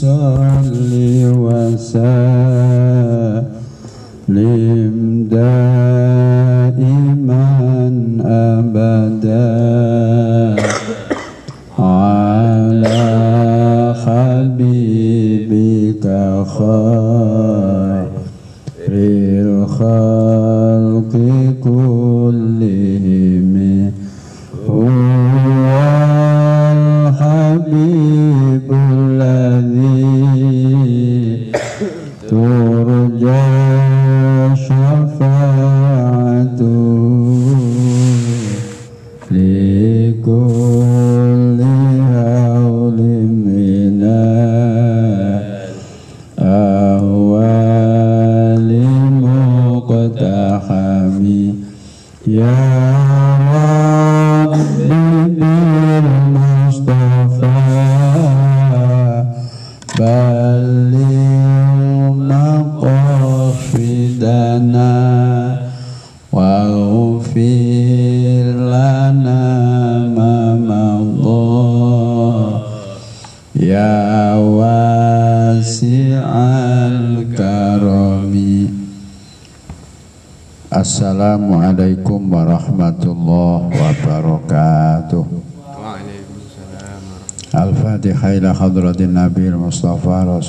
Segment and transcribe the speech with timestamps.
[0.00, 0.92] صل
[1.38, 2.39] وسلم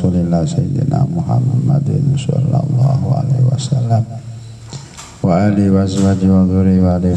[0.02, 4.02] Rasulillah Sayyidina Muhammadin Sallallahu alaihi wasallam.
[5.22, 7.14] Wa ali wa wa dhuri wa ali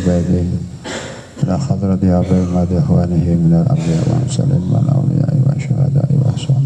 [1.41, 2.13] Ila khadrati
[2.53, 4.21] madi khwanihi minal abdiya wa
[4.69, 4.85] wa
[6.29, 6.61] wa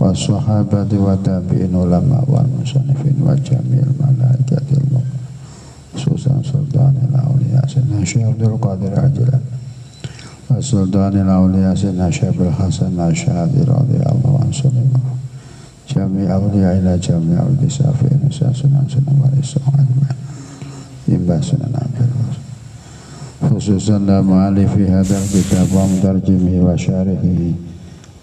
[0.00, 5.04] Wa sahabati wa tabi'in ulama wa musanifin Wa jamil malaikatil
[6.00, 8.96] Susan Sultanil awliya Sayyidina Syekh Abdul Qadir
[10.60, 15.00] وسلطان الأولياء سيدنا الشيخ الحسن الشهادي رضي الله عنه سلمه
[15.96, 19.72] جميع أولياء إلى جميع أولياء سافين سنن سنن والإسلام
[21.08, 22.44] أجمعين سنن عبد الواسع
[23.48, 27.40] خصوصا لمؤلف هذا الكتاب ومترجمه وشارحه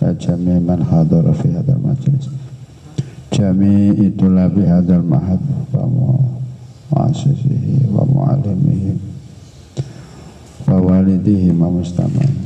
[0.01, 2.25] وجميع من حضر في هذا المجلس.
[3.33, 5.39] جميع طلاب هذا المعهد
[5.73, 7.63] ومؤسسه
[7.93, 8.83] ومعلمه
[10.67, 12.36] ووالده ومستمعه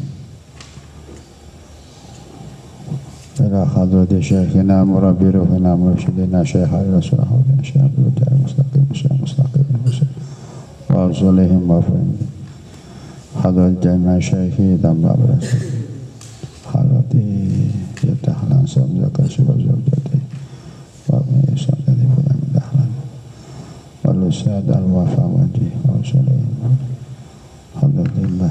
[3.51, 9.13] إلى حضرة شيخنا مربي روحنا مرشدنا شيخ علي رسول الله شيخ عبد الوداع المستقيم الشيخ
[9.23, 10.09] مستقيم المسلم
[10.91, 12.17] وأوصلهم وفهم
[13.43, 15.61] حضرة جميع شيخي دم برسول
[16.73, 17.51] حضرتي
[18.05, 20.21] يفتح لنا زكاة سوى زوجته
[21.09, 23.01] وابن إحسان الذي فلان من دخلنا
[24.05, 26.77] والأستاذ الوفا وجه وأوصلهم
[27.83, 28.51] حضرة الله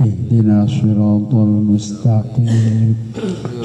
[0.00, 2.94] اهدنا الصراط المستقيم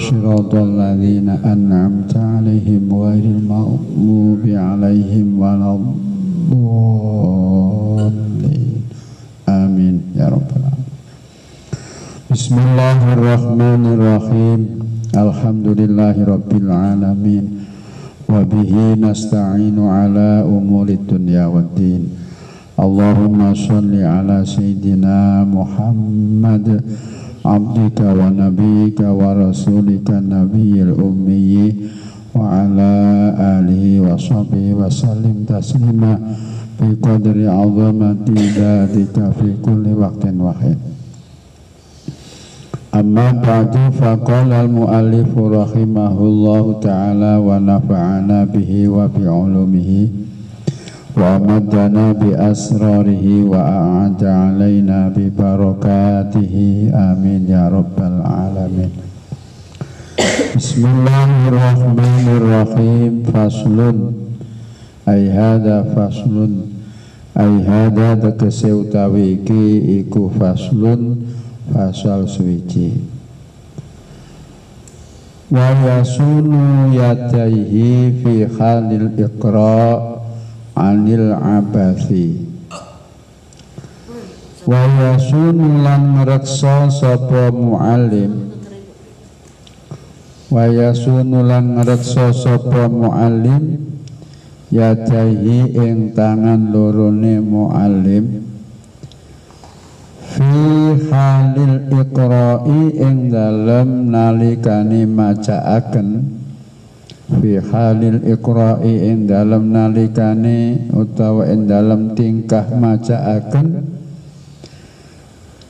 [0.09, 5.71] صراط الذين أنعمت عليهم غير المغضوب عليهم ولا
[7.35, 8.81] الضالين
[9.49, 10.85] آمين يا رب العالمين
[12.31, 14.59] بسم الله الرحمن الرحيم
[15.15, 17.45] الحمد لله رب العالمين
[18.29, 18.71] وبه
[19.05, 22.03] نستعين على أمور الدنيا والدين
[22.80, 26.66] اللهم صل على سيدنا محمد
[27.44, 31.56] عبدك ونبيك ورسولك النبي الأمي
[32.34, 32.92] وعلى
[33.56, 36.14] آله وصحبه وسلم تسليما
[36.80, 38.26] بقدر عظمة
[38.56, 40.78] ذاتك في كل وقت وحين.
[42.94, 49.90] أما بعد فقال المؤلف رحمه الله تعالى ونفعنا به وبعلومه.
[51.17, 56.55] ومدنا بأسراره وأعد علينا ببركاته
[56.93, 58.91] آمين يا رب العالمين
[60.55, 63.79] بسم الله الرحمن الرحيم فصل
[65.07, 66.35] أي هذا فصل
[67.39, 69.63] أي هذا tegese utawi iki
[70.03, 71.23] iku faslun
[71.71, 72.91] fasal suwiji
[75.51, 80.15] wa yasunu yadaihi fi halil iqra'
[80.80, 82.48] anil abathi
[84.64, 88.50] wa yasun lan reksa sapa muallim.
[90.50, 93.86] Wa yasunu lan ngrekso sapa muallim.
[94.70, 98.50] Yadaihi ing tangan lorone muallim.
[100.30, 100.54] Fi
[101.10, 106.38] halil iqra'i ing dalem nalikane macaaken
[107.38, 113.86] fi halil iqra'i ing dalem nalikane utawa ing dalem tingkah macaaken.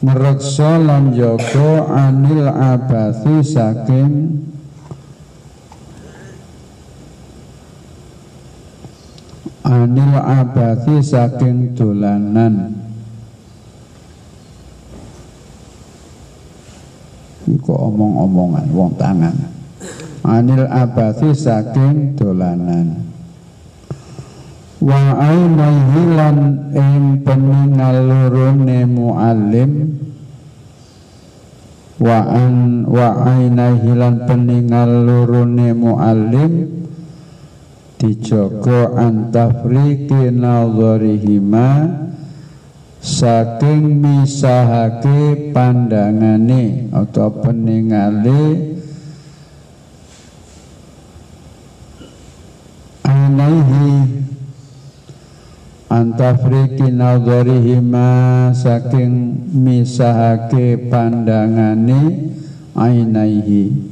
[0.01, 4.13] Ngreksa lan jaga anil abathi saking
[9.61, 12.81] anil abati saking dolanan.
[17.45, 19.60] Iku omong-omongan wong tangan
[20.25, 23.11] anil abati saking dolanan.
[24.81, 26.39] Wa ainaihi lan
[26.73, 29.73] ing peningal lorone muallim.
[32.01, 36.53] Wa an wa ainaihi lan peningal lorone muallim.
[38.01, 41.69] Dijogo antafriki nadharihima
[43.01, 48.80] saking misahake pandangane atau peningale
[53.31, 54.27] anaihi
[55.87, 62.35] antafriki nadharihima saking misahake pandangane
[62.75, 63.87] ainaihi.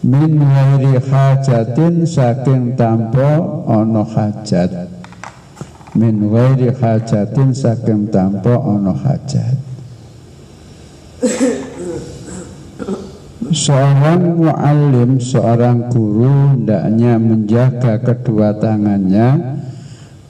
[0.00, 4.88] Min ghairi hajatin saking tanpa ana hajat.
[5.92, 9.60] Min ghairi hajatin saking tanpa ana hajat
[13.50, 19.58] Seorang muallim, seorang guru hendaknya menjaga kedua tangannya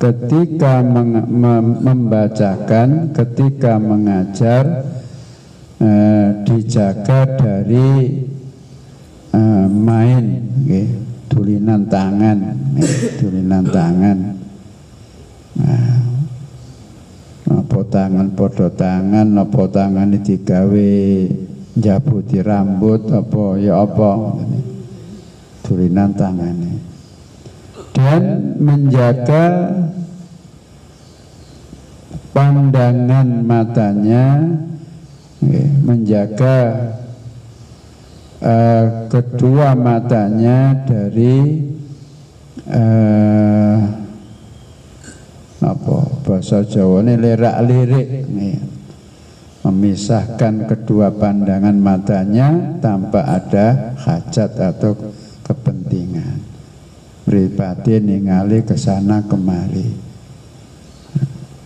[0.01, 0.81] ketika
[1.85, 4.89] membacakan, ketika mengajar,
[5.81, 8.25] eh, dijaga dari
[9.35, 10.25] uh, main
[10.65, 10.87] okay.
[11.31, 12.39] tulinan tangan
[12.77, 13.17] okay.
[13.19, 14.19] tulinan tangan
[15.57, 15.99] nah,
[17.51, 20.95] apa tangan podo tangan apa tangan digawe
[21.81, 24.11] jabuti rambut apa ya apa
[25.65, 26.57] tulinan tangan
[27.97, 28.23] dan
[28.61, 29.45] menjaga
[32.31, 34.25] pandangan matanya
[35.85, 36.59] menjaga
[38.45, 41.65] uh, kedua matanya dari
[42.69, 43.79] uh,
[45.61, 48.80] apa bahasa Jawa ini lerak lirik nih
[49.61, 54.97] memisahkan kedua pandangan matanya tanpa ada hajat atau
[55.45, 56.49] kepentingan.
[57.29, 60.11] Pribadi ningali ke sana kemari.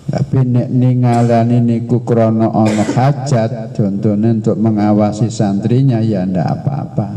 [0.05, 7.09] Tapi nek ningalani niku krono ono hajat contohnya untuk mengawasi santrinya ya ndak apa-apa.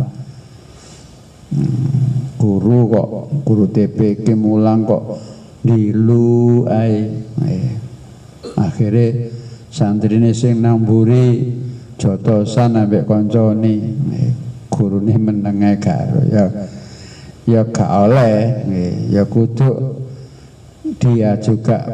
[1.48, 1.94] Hmm,
[2.42, 3.10] guru kok
[3.46, 5.04] guru TPK mulang kok
[5.62, 7.08] dilu ai
[7.44, 7.70] eh.
[8.56, 9.37] akhirnya
[9.78, 11.54] santrine sing namburi
[12.02, 13.94] jotosan ambek koncone
[14.74, 16.50] gurune menenge karo ya
[17.46, 18.66] ya gak oleh.
[18.74, 18.94] Eh.
[19.14, 20.02] ya kudu
[20.98, 21.94] dia juga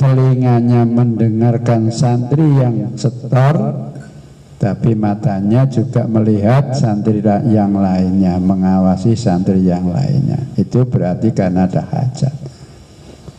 [0.00, 3.84] telinganya mendengarkan santri yang setor
[4.56, 7.20] tapi matanya juga melihat santri
[7.52, 10.40] yang lainnya mengawasi santri yang lainnya.
[10.56, 12.53] Itu berarti karena ada hajat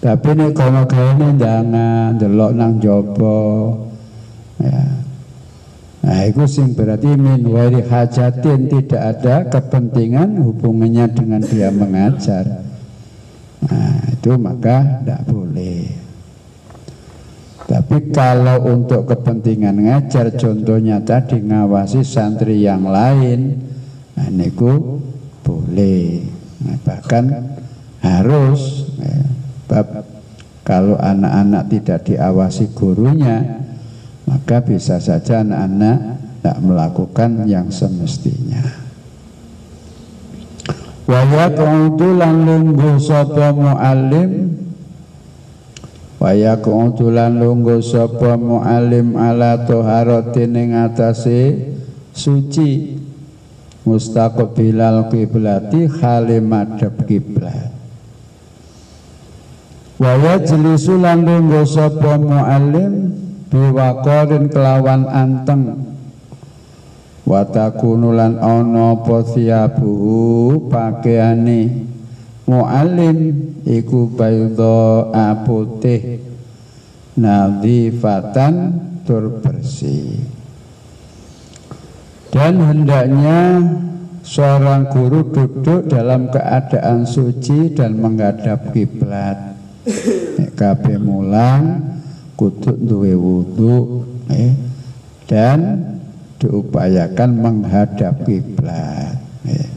[0.05, 3.73] tapi ini kalau ini jangan delok nang jopo
[4.61, 4.95] ya
[6.05, 12.61] Nah, itu sing berarti min wari hajatin tidak ada kepentingan hubungannya dengan dia mengajar.
[13.65, 15.89] Nah, itu maka tidak boleh.
[17.65, 23.65] Tapi kalau untuk kepentingan ngajar, contohnya tadi ngawasi santri yang lain,
[24.13, 25.01] nah niku
[25.41, 26.21] boleh.
[26.61, 27.25] Nah, bahkan
[28.05, 28.85] harus.
[29.01, 29.34] Ya,
[29.65, 30.05] bab,
[30.65, 33.61] kalau anak-anak tidak diawasi gurunya,
[34.25, 38.65] maka bisa saja anak-anak tidak melakukan yang semestinya.
[41.05, 44.57] Wa yaqudu lan lungguh sapa muallim?
[46.17, 51.73] Wa yaqudu lan lungguh sapa muallim ala taharatin ing atase
[52.09, 52.97] suci
[53.85, 56.41] mustaqbilal kiblati khali
[57.05, 57.74] kiblat
[59.95, 63.15] wa yajlisu lan lungguh sapa muallim
[63.49, 65.95] biwaqarin kelawan anteng.
[67.25, 71.89] Watakunulan ono apa siabuhu pakaiane.
[72.45, 73.17] Muallim
[73.65, 76.21] iku baydo aputih
[77.17, 78.53] nadhifatan
[79.01, 80.35] tur bersih
[82.35, 83.63] dan hendaknya
[84.27, 89.54] seorang guru duduk dalam keadaan suci dan menghadap kiblat.
[90.55, 91.93] Kabeh mulang
[92.35, 94.01] kudu duwe wudu
[94.33, 94.53] eh,
[95.29, 95.93] dan
[96.41, 99.17] diupayakan menghadap kiblat.
[99.45, 99.69] Eh.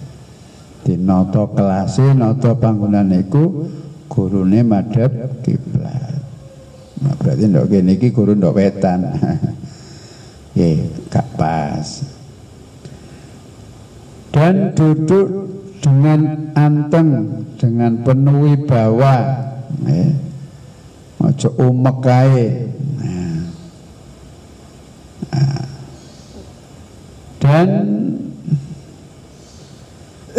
[0.82, 3.68] Di noto kelase noto bangunan iku
[4.08, 6.16] gurune madhep kiblat.
[6.98, 9.00] Nah, berarti ndok kene iki guru ndok wetan.
[10.58, 12.02] Nggih, gak pas.
[14.34, 15.46] Dan duduk
[15.78, 17.08] dengan anteng,
[17.54, 19.46] dengan penuh wibawa.
[19.82, 20.10] Nggih.
[21.18, 22.46] Aja umek kae.
[22.98, 23.40] Nah.
[25.34, 25.64] Nah.
[27.38, 27.68] Dan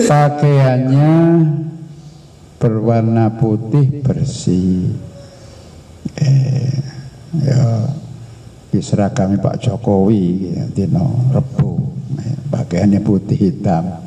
[0.08, 1.12] pakaiannya
[2.60, 4.91] berwarna putih bersih
[6.19, 6.75] eh,
[7.39, 7.88] ya
[8.79, 11.72] seragami Pak Jokowi dino rebu
[12.19, 14.03] eh, pakaiannya putih hitam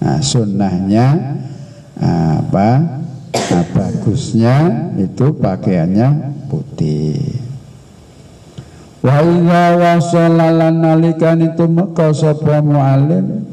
[0.00, 1.36] nah sunnahnya
[1.96, 2.68] apa
[3.36, 4.56] nah, bagusnya
[4.96, 6.08] itu pakaiannya
[6.48, 7.20] putih.
[9.04, 10.26] Wa idza
[10.72, 13.46] nalikan itu meka sapa muallim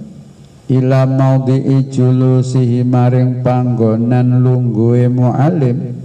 [0.71, 6.01] ila maudhi'i julusihi maring panggonan lungguhe muallim.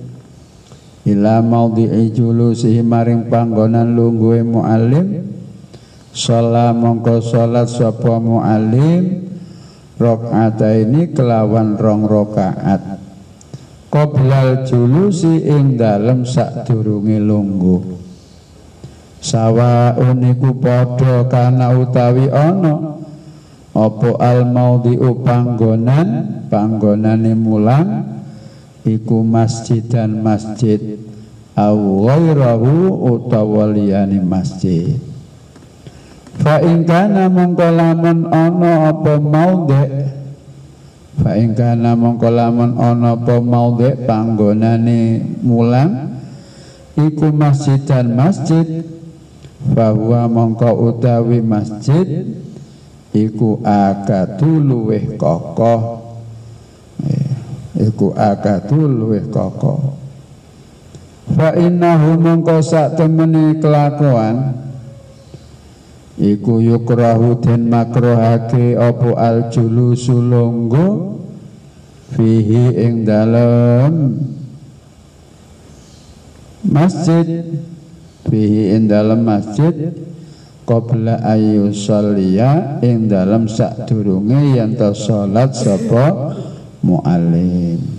[1.08, 5.24] Ila maudhi'i julusihi maring panggonan lungguhe muallim.
[6.12, 9.30] Sholat mongko sholat sapa muallim.
[9.98, 13.07] Ini kelawan rong rokaat
[13.88, 17.82] Qoblal julusi ing dalem sadurunge lungguh.
[19.18, 22.98] Sawa uniku padha kana utawi ana
[23.78, 28.10] Opo al maudhi'u panggonan panggonane mulang
[28.82, 30.98] iku masjid dan masjid
[31.54, 34.98] au ghairahu utawa liyane masjid.
[36.42, 39.90] Fa in kana mongko lamun ana apa maudhi'
[41.18, 46.14] fa in kana mongko lamun ana apa maudhi' panggonane mulang
[46.94, 48.86] iku masjid dan masjid.
[49.58, 52.30] Bahwa mongko utawi masjid
[53.10, 56.14] iku akadu luweh kokoh.
[57.74, 59.98] Iku akadu luweh kokoh.
[61.34, 64.67] Fa innahu mongko sak temene kelakuan
[66.18, 71.18] iku yukrahu den makruhake apa al julusu longgo
[72.12, 74.18] fihi ing dalem
[76.66, 77.46] masjid.
[78.28, 79.72] Fihi ing dalem masjid
[80.68, 86.36] qabla ayu salliya ing dalam sadurunge yen salat sapa
[86.84, 87.97] muallim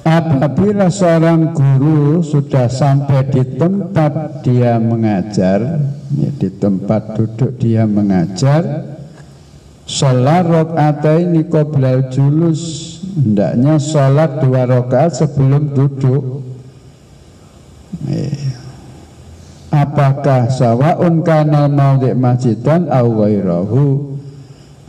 [0.00, 5.60] Apabila seorang guru sudah sampai di tempat dia mengajar,
[6.16, 8.96] ya, di tempat duduk dia mengajar,
[9.84, 16.48] sholat rokaat ini qoblal julus, hendaknya sholat dua rakaat sebelum duduk.
[18.08, 18.50] Ya
[19.70, 24.18] apakah sawaun kana maudhi masjidan au ghairahu?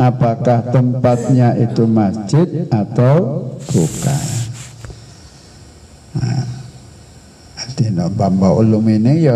[0.01, 4.21] Apakah tempatnya itu masjid atau bukan
[6.17, 6.41] nah,
[7.91, 9.35] artinya bamba ulum ini ya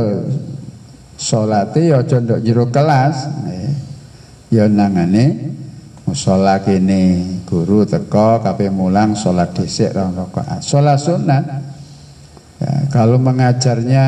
[1.19, 3.27] salate ya condok jero kelas.
[3.51, 3.71] Eh,
[4.55, 5.51] ya nangane
[6.07, 10.63] musola kene guru teko kabeh mulang salat dhisik rong rakaat.
[10.63, 11.43] Salat sunat.
[12.63, 14.07] Ya, kalau mengajarnya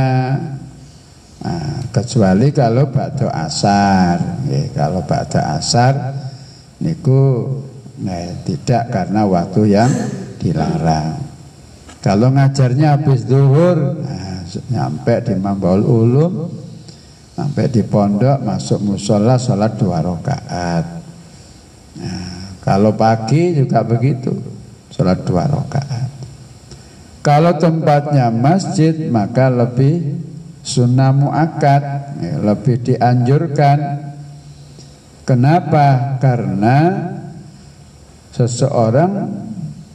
[1.38, 5.94] Nah, kecuali kalau batu asar, ya, kalau batu asar
[6.82, 7.46] niku
[8.02, 9.92] nah, tidak karena waktu yang
[10.42, 11.24] dilarang.
[12.02, 14.27] Kalau ngajarnya habis duhur, nah,
[14.70, 16.34] nyampe di Mambaul Ulum,
[17.38, 20.86] sampai di pondok masuk musola sholat dua rakaat.
[22.02, 24.34] Nah, kalau pagi juga begitu,
[24.90, 26.10] sholat dua rakaat.
[27.22, 30.18] Kalau tempatnya masjid maka lebih
[30.64, 31.84] sunnah muakkad
[32.24, 33.78] ya, lebih dianjurkan
[35.28, 36.78] kenapa karena
[38.32, 39.44] seseorang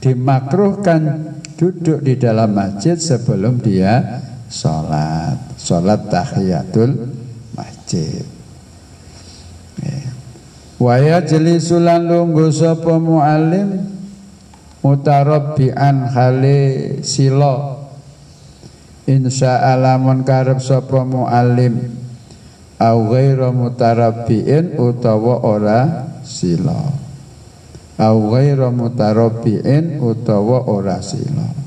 [0.04, 5.56] dimakruhkan duduk di dalam masjid sebelum dia sholat.
[5.56, 7.08] Sholat tahiyatul
[7.56, 8.20] masjid.
[9.80, 10.12] Ya.
[10.76, 13.88] waya jelisulan lunggu sopo mu'alim
[14.84, 16.60] mutarabbi'an khali
[17.00, 17.80] silo
[19.08, 21.96] insya alamun karep sapa muallim
[22.76, 25.80] au ghairu mutarabbiin utawa ora
[26.26, 27.00] sila.
[28.02, 31.61] Au ghairu mutarabbiin utawa ora sila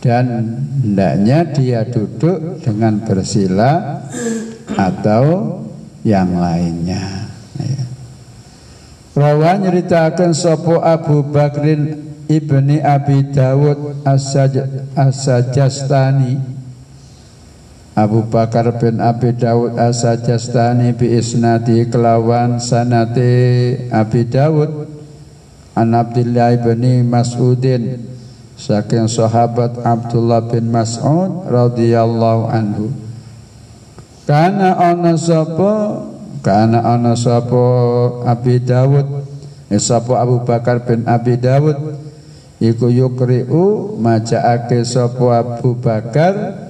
[0.00, 4.00] dan hendaknya dia duduk dengan bersila
[4.72, 5.60] atau
[6.00, 7.28] yang lainnya.
[7.60, 7.84] Ya.
[9.12, 14.00] Rawa nyeritakan sopo Abu Bakrin ibni Abi Dawud
[14.96, 16.40] As-Sajastani
[17.92, 24.88] Abu Bakar bin Abi Dawud As-Sajastani bi isnadi kelawan sanate Abi Dawud
[25.76, 27.98] An Abdullah bin Mas'udin
[28.60, 32.92] saking sahabat Abdullah bin Mas'ud radhiyallahu anhu.
[34.28, 36.04] Kana ana sapa?
[36.44, 37.64] Kana ana sapa
[38.28, 39.08] Abi Dawud?
[39.72, 41.96] Eh, sapa Abu Bakar bin Abi Dawud?
[42.60, 46.68] Iku yukriu macaake sapa Abu Bakar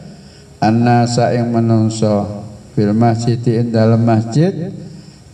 [0.63, 2.47] annasa ing menungso
[2.79, 4.71] fil masjid ing dalam masjid.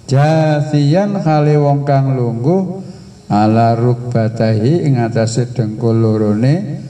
[0.09, 2.86] Jathiyan khali wong kang lungguh
[3.27, 6.85] ala rukbatahi ing atase dengkul lorone.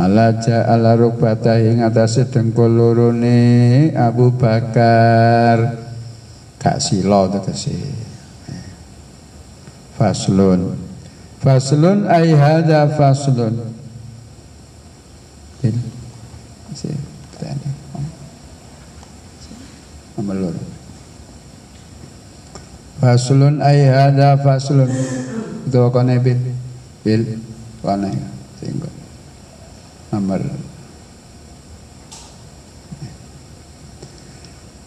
[0.00, 5.76] Ala ja ala rukbatahi ing atase dengkul lorone Abu Bakar.
[6.60, 7.76] Gak sila tegese.
[9.96, 10.76] Faslun.
[11.40, 13.68] Faslun ay hadza faslun.
[20.20, 20.69] Amalur
[23.00, 24.92] faslun ay hadza faslun.
[25.66, 26.38] Itu kone bil
[27.00, 27.40] bil
[27.80, 28.12] kone.
[28.60, 28.90] Sehingga
[30.12, 30.44] amal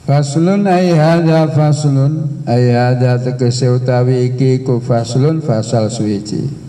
[0.03, 2.45] Faslun ay hadza faslun.
[2.45, 6.61] Ay hadza tegese utawi iki ku faslun fasal suwiji.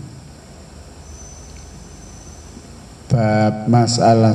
[3.11, 4.33] Bab masalah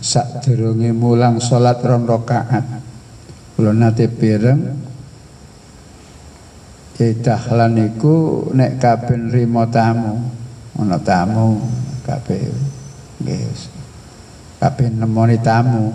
[0.00, 2.64] sadurunge mulang salat rong rakaat.
[3.58, 4.85] Kula nate pireng
[6.96, 10.16] dahlan iku nek kabeh nrimo tamu,
[10.80, 11.60] ana tamu
[12.08, 12.40] kabeh
[13.20, 13.76] nggih.
[14.56, 15.92] Kabeh nemoni tamu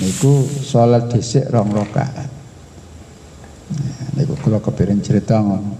[0.00, 2.32] niku salat dhisik rong rakaat.
[4.16, 5.76] Niku kula kepiring cerita ngono.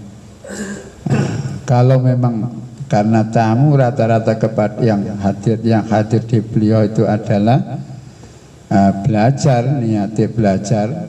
[1.65, 7.79] Kalau memang karena tamu rata-rata kepada yang hadir yang hadir di beliau itu adalah
[8.67, 11.07] uh, belajar niati belajar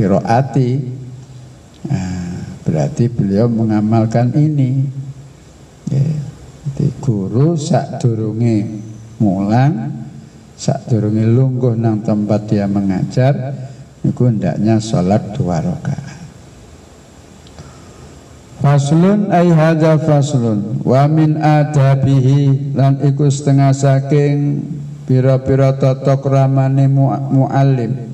[0.00, 0.70] kiroati
[1.92, 2.13] uh,
[2.64, 4.88] berarti beliau mengamalkan ini.
[5.92, 6.00] Ya,
[7.04, 8.80] guru sak durunge
[9.20, 10.04] mulang
[10.88, 13.52] durungi lungguh nang tempat dia mengajar
[14.00, 16.24] niku hendaknya salat dua rakaat.
[18.64, 24.64] Faslun ay hadza faslun wa min adabihi lan iku setengah saking
[25.04, 28.13] pira-pira tata kramane muallim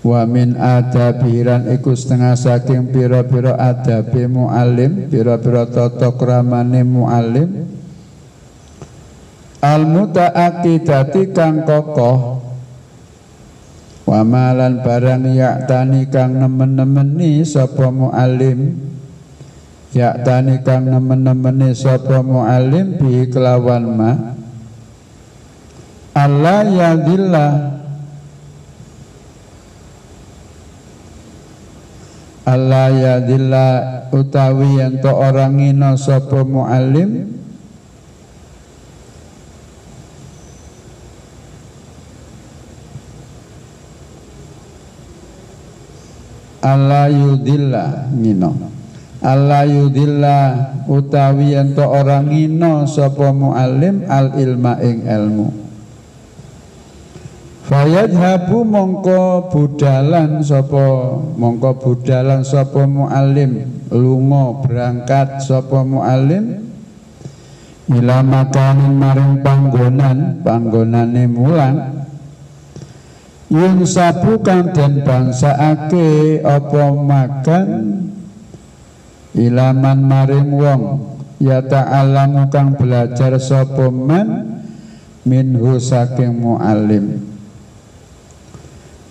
[0.00, 7.68] wa min adabihi lan iku setengah saking pira-pira adabe muallim pira-pira tata kramane muallim.
[9.60, 12.40] Al mutaakidati kang kokoh.
[14.08, 18.74] Wamalan barang yaktani kang nemen-nemeni sapa muallim.
[19.92, 24.12] Yaktani kang nemen-nemeni sapa muallim bi kelawan ma.
[26.16, 27.79] Allah yadillah
[32.48, 32.88] Allah
[34.10, 37.40] utawi yang to orang ino sapa muallim.
[46.60, 48.52] Allah yudilla ngino
[50.88, 55.59] utawi ento orang ngino sapa muallim al ilma ing ilmu
[57.70, 66.66] Fayadhabu mongko budalan sapa mongko budalan sapa muallim lunga berangkat sapa muallim?
[67.94, 71.76] Ila makanin maring panggonan panggonane mulang
[73.54, 77.66] Yung sabu kang den ake apa makan?
[79.30, 80.82] Ilaman maring wong
[81.38, 84.58] ya ta'alamu kang belajar sapa man
[85.22, 87.30] minhu saking muallim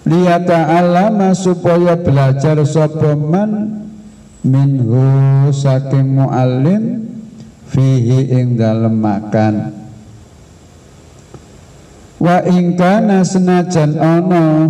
[0.09, 3.85] liya ta'alama supaya belajar sapa man?
[4.39, 7.05] Minhu saking muallim
[7.69, 9.75] fihi ing dalem makan.
[12.19, 14.67] Wa ingkana senajan ana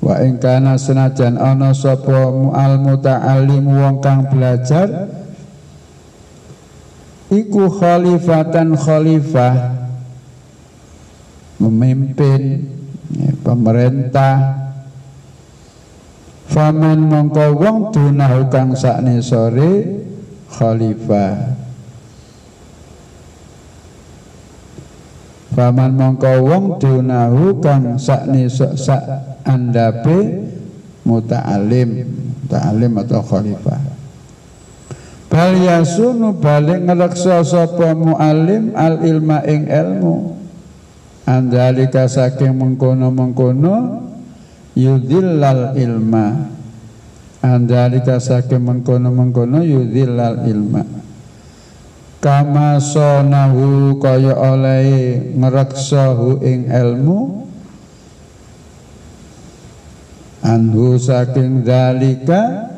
[0.00, 5.08] wa ingkana senajan ana sapa mual muta'allim wong kang belajar?
[7.32, 9.80] Iku khalifatan khalifah
[11.56, 12.68] memimpin
[13.16, 14.59] ya, pemerintah
[16.50, 20.02] faman mongko wong dunahu kang sakne sore
[20.50, 21.54] khalifah.
[25.54, 29.02] Paman mongko wong dunahu kang sakni sak
[29.46, 30.50] andape
[31.06, 32.02] muta'alim
[32.42, 33.80] muta'alim atau khalifah.
[35.30, 40.34] Bal yasunu balik ngereksa sapa mu'alim al ilma ing ilmu.
[41.30, 44.09] Andalika saking mengkono-mengkono
[44.74, 46.58] yudhillal ilma.
[47.40, 50.84] Andalika saking mengkono-mengkono yudhillal ilma.
[52.20, 57.48] Kama sonahu kaya oleh ngreksahu ing ilmu
[60.44, 62.68] anhu saking dalika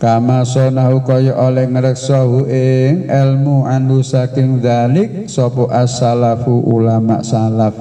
[0.00, 7.76] kama sonahu kaya oleh ngreksahu ing ilmu anhu saking dalik sapa as-salafu ulama salaf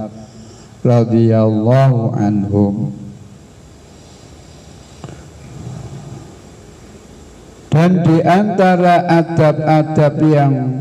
[0.84, 3.05] radhiyallahu anhum
[7.76, 10.80] Dan di antara adab-adab yang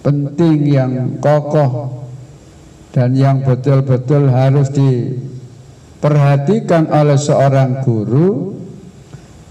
[0.00, 2.00] penting, yang kokoh
[2.96, 8.56] dan yang betul-betul harus diperhatikan oleh seorang guru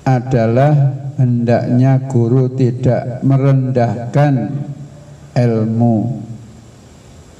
[0.01, 4.65] adalah hendaknya guru tidak merendahkan
[5.37, 6.25] ilmu,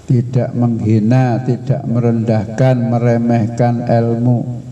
[0.06, 4.69] tidak menghina, tidak merendahkan, meremehkan ilmu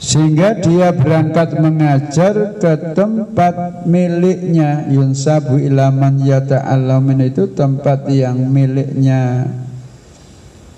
[0.00, 4.88] sehingga dia berangkat mengajar ke tempat miliknya.
[4.88, 9.44] Yunsabu ilaman yata'allamin itu tempat yang miliknya.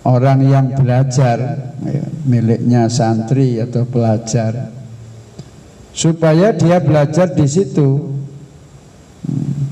[0.03, 1.71] Orang yang belajar.
[1.87, 4.75] Ya, miliknya santri atau pelajar.
[5.95, 8.11] Supaya dia belajar di situ.
[9.23, 9.71] Hmm.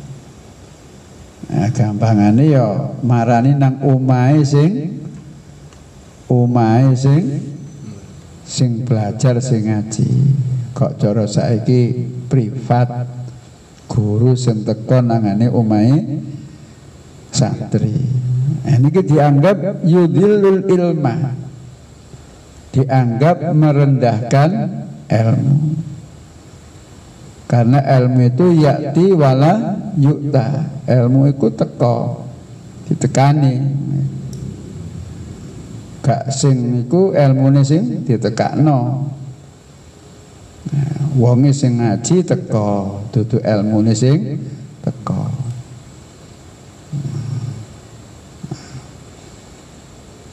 [1.51, 5.03] nah, gampangannya ya marani nang umai sing
[6.31, 7.50] umai sing
[8.51, 10.11] sing belajar sing ngaji.
[10.75, 13.07] Kok cara saiki privat
[13.87, 16.19] guru sing teko nangane omahe
[17.31, 17.95] santri.
[18.67, 21.15] Ini dianggap yudilul ilma.
[22.75, 24.51] Dianggap merendahkan
[25.07, 25.59] ilmu.
[27.51, 32.27] Karena ilmu itu yakti wala yukta ilmu itu teko
[32.87, 33.59] ditekani
[36.01, 39.09] gak sing iku ilmune sing ditekakno
[40.73, 44.41] nah, wonge sing ngaji teko dudu ilmune sing
[44.81, 45.29] teko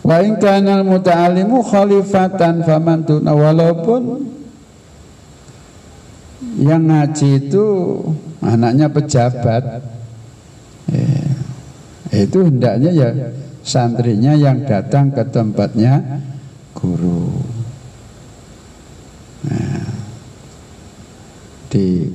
[0.07, 4.23] Wa in kana muta'allimu khalifatan faman tuna walaupun
[6.63, 7.65] yang ngaji itu
[8.39, 9.83] anaknya pejabat.
[12.07, 13.09] Ya, itu hendaknya ya
[13.67, 16.23] santrinya yang datang ke tempatnya
[16.71, 17.35] guru.
[19.43, 19.83] Nah,
[21.67, 22.07] di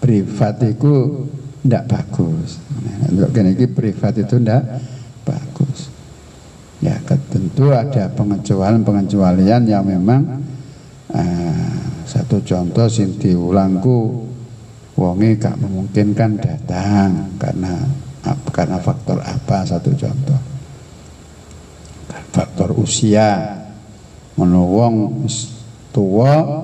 [0.00, 1.28] privat itu
[1.60, 2.56] tidak bagus.
[2.80, 4.64] Nah, untuk ini privat itu tidak
[5.28, 5.92] bagus.
[6.80, 10.40] Ya tentu ada pengecualian-pengecualian yang memang
[11.12, 11.76] uh,
[12.08, 14.24] satu contoh sing diulangku
[14.96, 17.84] wonge gak memungkinkan datang karena
[18.50, 20.40] karena faktor apa satu contoh
[22.36, 23.64] faktor usia.
[24.36, 25.24] Menowong
[25.96, 26.60] tua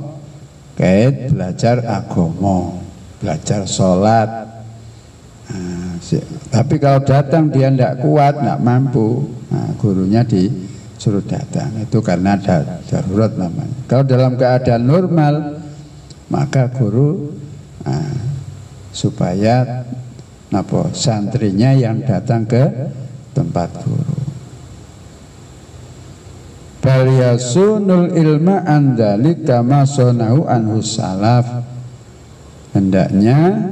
[0.77, 2.77] kait belajar agama
[3.17, 4.29] belajar sholat.
[5.49, 5.97] Nah,
[6.53, 11.73] tapi kalau datang dia tidak kuat tidak mampu nah, gurunya disuruh datang.
[11.81, 13.77] Itu karena ada darurat namanya.
[13.89, 15.35] Kalau dalam keadaan normal
[16.29, 17.33] maka guru
[17.89, 18.13] nah,
[18.93, 19.89] supaya
[20.53, 22.65] apa santrinya yang datang ke
[23.33, 24.12] tempat guru
[26.83, 31.47] bal yasunul ilma andalik kama sonau anhu salaf.
[32.75, 33.71] Hendaknya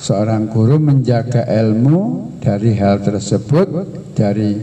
[0.00, 3.68] seorang guru menjaga ilmu dari hal tersebut
[4.16, 4.56] dari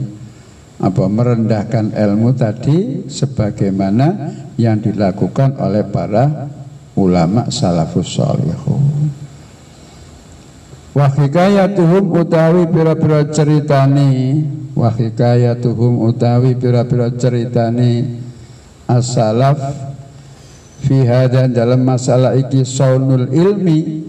[0.79, 6.47] apa merendahkan ilmu tadi sebagaimana yang dilakukan oleh para
[6.95, 9.11] ulama salafus salihun
[10.99, 14.43] wa hikayatuhum utawi pira-pira ceritani.
[14.75, 18.19] Wa hikayatuhum utawi pira-pira ceritane
[18.83, 19.59] as-salaf
[20.83, 24.03] fi hadan dalam masalah iki saunul ilmi.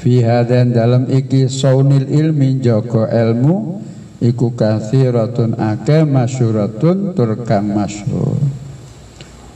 [0.00, 3.84] Fi hadan dalam iki saunil ilmi joko ilmu
[4.24, 8.40] iku kathiratun ake masyuratun turkang masyhur.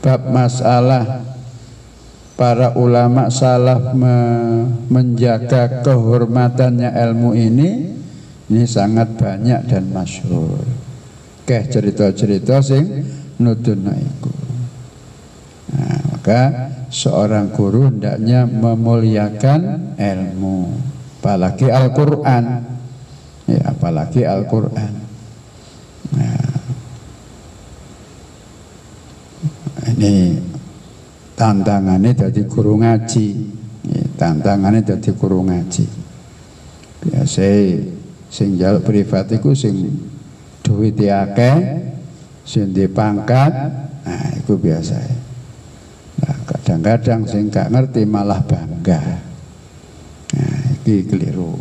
[0.05, 1.25] Bab masalah
[2.35, 4.15] para ulama salaf me
[4.91, 7.69] menjaga kehormatannya ilmu ini
[8.51, 10.61] ini sangat banyak dan masyhur.
[11.47, 13.05] Keh cerita-cerita sing
[13.41, 14.33] nutuna iku.
[15.75, 16.41] Nah, maka
[16.93, 20.77] seorang guru hendaknya memuliakan ilmu,
[21.21, 22.45] apalagi Al-Qur'an.
[23.45, 24.93] Ya, apalagi Al-Qur'an.
[26.13, 26.45] Nah,
[29.93, 30.37] ini
[31.35, 33.27] tantangannya jadi guru ngaji.
[34.15, 35.85] Tantangannya jadi guru ngaji.
[37.05, 37.45] Biasa
[38.31, 39.75] sing jaluk privat itu sing
[40.65, 41.85] duit akeh
[42.41, 43.53] sing dipangkat
[44.01, 44.97] nah itu biasa.
[46.15, 49.21] Nah, kadang-kadang sing gak ngerti malah bangga.
[50.33, 51.53] Nah ini keliru.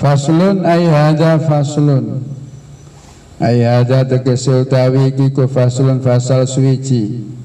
[0.00, 2.24] Faslun ay hada faslun.
[3.36, 7.39] Ay hada tegese utawi iki ku faslun fasal suwiji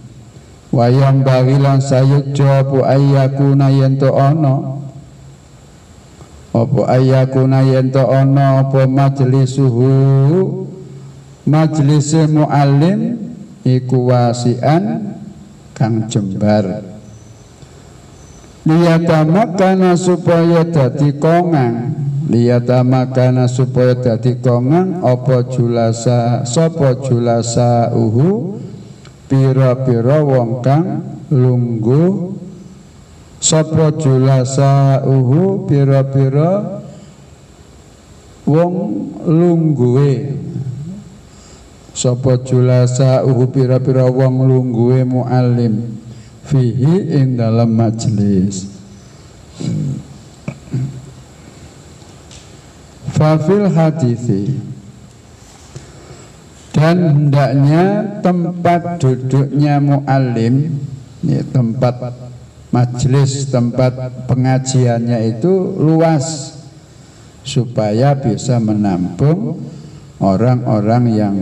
[0.76, 4.84] wayang bagilan sayuk jawab ayyakuna yento ono.
[6.52, 9.88] Apa ayyakuna yento ono apa majlisuhu
[11.48, 13.16] majlis muallim
[13.64, 15.16] iku wasian
[15.72, 16.84] kang jembar.
[18.66, 21.96] Liyatamakana supaya dadi kongang.
[22.26, 28.58] Liyatamakana supaya dadi kongang apa julasa sapa julasa uhu
[29.26, 30.88] pira-pira wong kang
[31.34, 32.38] lungguh
[33.42, 36.82] sapa julasa uhu pira-pira
[38.46, 38.74] wong
[39.26, 40.38] lungguhe?
[41.96, 45.98] Sapa julasa uhu pira-pira wong lungguhe muallim?
[46.46, 48.70] Fihi ing dalam majlis.
[53.16, 54.75] Fafil hadithi
[56.76, 56.96] dan
[57.32, 60.76] hendaknya tempat duduknya muallim
[61.24, 61.96] ya, tempat
[62.76, 63.96] majelis tempat
[64.28, 66.60] pengajiannya itu luas
[67.48, 69.56] supaya bisa menampung
[70.20, 71.36] orang-orang yang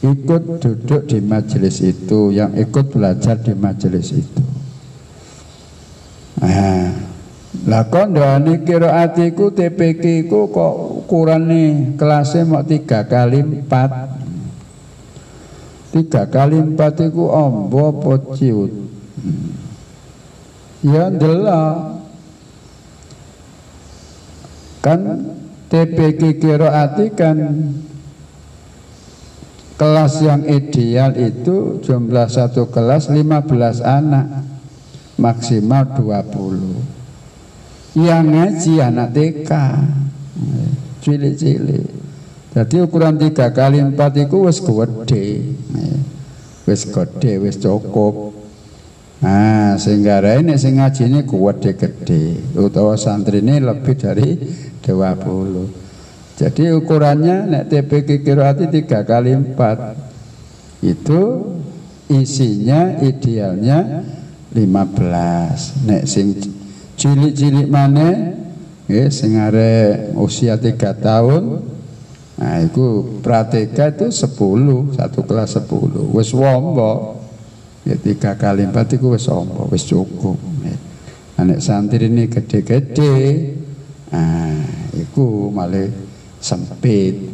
[0.00, 4.42] ikut duduk di majelis itu yang ikut belajar di majelis itu.
[6.40, 7.12] Nah
[7.68, 14.23] lah kondone kiraatiku TPK ku kok ukurane kelasnya mau tiga kali empat
[15.94, 18.74] tiga kali empat itu ombo apa ciut?
[20.82, 22.02] Ya ndelok
[24.82, 25.00] kan
[25.70, 27.38] TPK Kiroati kan
[29.78, 34.44] kelas yang ideal itu jumlah satu kelas 15 anak
[35.16, 39.50] maksimal 20 yang ngaji anak TK
[41.00, 41.93] cilik-cilik
[42.54, 45.42] jadi ukuran tiga kali empat itu wis gede,
[46.70, 48.30] wis gede, wis cukup.
[49.18, 52.22] Nah, sehingga ini sing ngaji ini gede gede,
[52.54, 54.38] utawa santri ini lebih dari
[54.86, 55.82] 20
[56.34, 59.94] Jadi ukurannya nek TPK kiroati tiga kali empat
[60.82, 61.22] itu
[62.10, 64.02] isinya idealnya
[64.50, 66.34] 15 nek sing
[66.98, 68.34] cilik-cilik mana
[68.90, 69.38] ya sing
[70.18, 71.73] usia tiga tahun
[72.44, 76.12] Nah, itu pratika itu sepuluh, satu kelas sepuluh.
[76.12, 77.24] Wes wombo,
[77.88, 80.36] ya tiga kali empat itu wes wombo, wes cukup.
[81.40, 83.16] Anak santri ini gede-gede,
[84.12, 84.60] nah,
[84.92, 85.88] itu malah
[86.36, 87.32] sempit.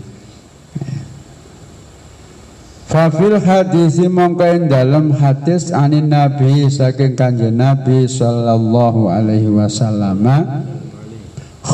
[2.87, 10.23] Fafil hadis mongko dalam hadis anin Nabi saking kanjeng Nabi sallallahu alaihi wasallam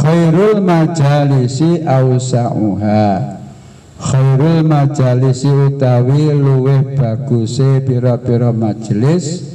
[0.07, 3.11] khairul majalisi ausa'uha
[3.99, 9.51] khairul majalisi utawi luweh baguse pira-pira majelis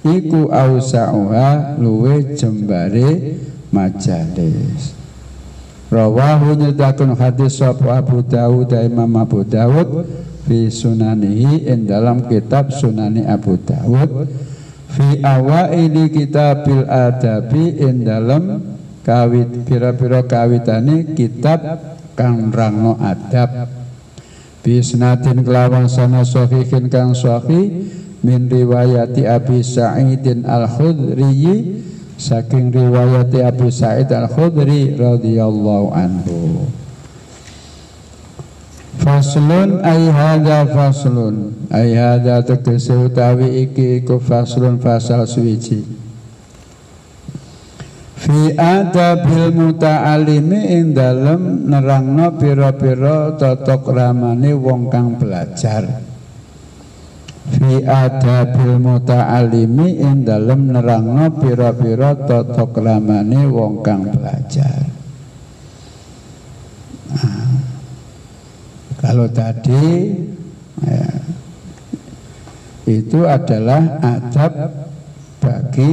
[0.00, 3.36] iku ausa'uha luweh jembare
[3.68, 4.96] majalis
[5.92, 10.08] rawahu nyedakun hadis sapa Abu Dawud Imam Abu Dawud
[10.48, 14.32] fi sunanihi in dalam kitab sunani Abu Dawud
[14.96, 21.60] fi awaili kitabil adabi in dalam kawit pira-pira kawitane kitab
[22.16, 23.68] kang rangno adab.
[24.64, 27.84] Bisnatin kelawan sana sahihin kang sahih
[28.24, 31.84] min riwayati Abi Sa'idin Al-Khudri
[32.16, 36.64] saking riwayati Abu Sa'id Al-Khudri radhiyallahu anhu.
[39.04, 41.68] Faslun ay hadza faslun.
[41.68, 41.92] Ay
[42.48, 46.03] tegese utawi iki iku faslun fasal suwiji
[48.24, 56.00] fi adabil muta'alimi ing dalem nerangno pira-pira tata kramane wong kang belajar.
[57.44, 64.88] Fi adabil muta'alimi ing dalem nerangno pira-pira tata kramane wong kang belajar.
[67.12, 67.52] Nah,
[69.04, 70.16] kalau tadi
[70.80, 71.08] ya,
[72.88, 74.72] itu adalah adab
[75.44, 75.92] bagi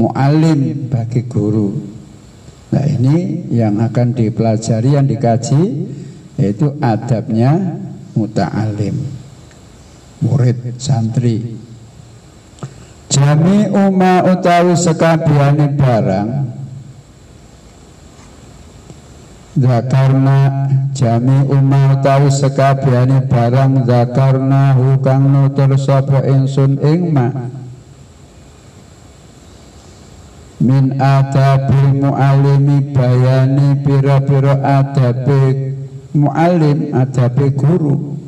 [0.00, 1.76] mu'alim bagi guru.
[2.72, 5.92] Nah ini yang akan dipelajari yang dikaji
[6.40, 7.76] yaitu adabnya
[8.16, 8.96] muta'alim.
[10.24, 11.60] Murid santri.
[13.10, 16.30] Jami uma utawi sekabiane barang.
[19.60, 20.38] Zakarna
[20.94, 27.59] jami uma utawi sekabiane barang zakarna hukang nutur sapa ingsun ing ma
[30.60, 35.72] min adabil muallimi bayani pira-pira adabe
[36.12, 38.20] muallim adabe guru.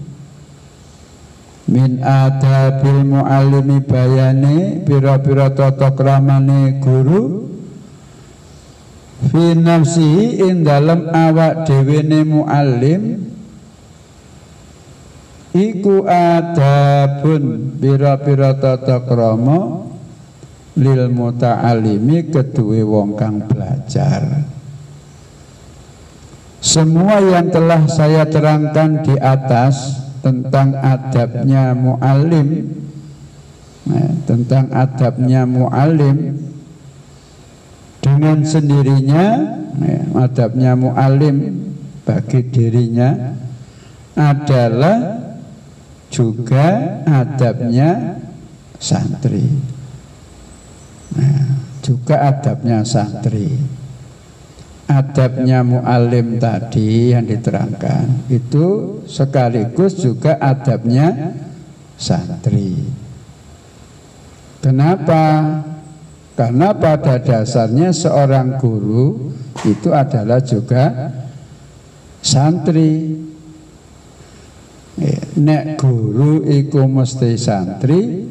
[1.69, 7.53] Min adabil muallimi bayani pira-pira tata kramane guru.
[9.29, 13.03] Fi nafsihi ing dalem awak dhewe ne muallim
[15.53, 19.92] iku adabun pira-pira tata krama
[20.79, 24.49] lil muta'alimi kedue wong kang belajar.
[26.63, 32.71] Semua yang telah saya terangkan di atas tentang adabnya mu'alim
[33.91, 36.39] nah, tentang adabnya mu'alim
[37.99, 39.27] dengan sendirinya
[39.75, 41.67] nah, adabnya mu'alim
[42.07, 43.35] bagi dirinya
[44.15, 45.19] adalah
[46.07, 48.23] juga adabnya
[48.79, 49.72] santri
[51.17, 51.45] nah,
[51.81, 53.83] juga adabnya santri
[54.93, 61.33] adabnya mu'alim tadi yang diterangkan itu sekaligus juga adabnya
[61.97, 62.77] santri.
[64.63, 65.25] Kenapa?
[66.33, 69.33] Karena pada dasarnya seorang guru
[69.69, 71.13] itu adalah juga
[72.23, 73.21] santri.
[75.33, 78.29] Nek guru iku mesti santri,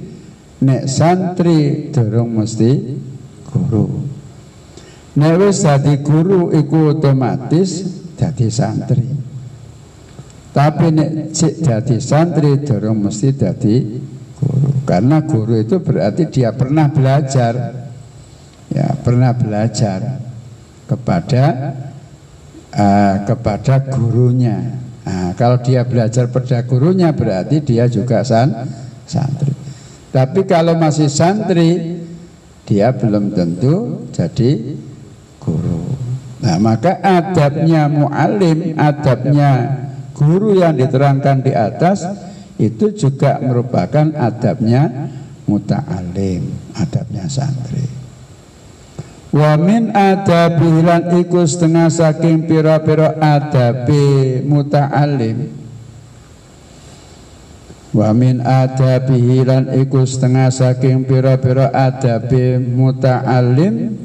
[0.62, 2.71] nek santri durung mesti
[3.50, 3.86] guru.
[5.12, 7.84] Nek wis dadi guru iku otomatis
[8.15, 9.08] dadi santri.
[10.52, 13.76] Tapi nek cek dadi santri dorong mesti dadi
[14.38, 14.86] guru.
[14.86, 17.80] Karena guru itu berarti dia pernah belajar.
[18.71, 20.24] Ya, pernah belajar
[20.88, 21.76] kepada
[22.71, 24.80] uh, kepada gurunya.
[25.02, 28.69] Nah, kalau dia belajar pada gurunya berarti dia juga san
[29.04, 29.40] santri.
[30.12, 32.04] Tapi kalau masih santri
[32.67, 34.76] dia belum tentu jadi
[35.39, 35.88] guru.
[36.43, 39.52] Nah, maka adabnya muallim, adabnya
[40.12, 42.04] guru yang diterangkan di atas
[42.60, 45.10] itu juga merupakan adabnya
[45.47, 47.88] muta'alim, adabnya santri.
[49.32, 55.61] Wa min adabi lan iku setengah saking pira-pira adabi muta'alim.
[57.91, 63.99] Wa min adabi lan iku setengah saking pira-pira adabi muta'alim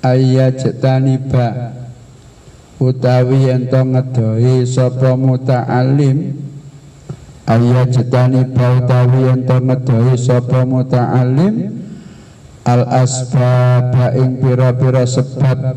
[0.00, 1.76] ayyajtaniba.
[2.80, 6.40] Utawi yen to ngedoi sapa muta'alim
[7.44, 11.54] ayyajtaniba utawi yen to ngedoi sapa muta'alim
[12.64, 15.76] al asbab ing pira-pira sebab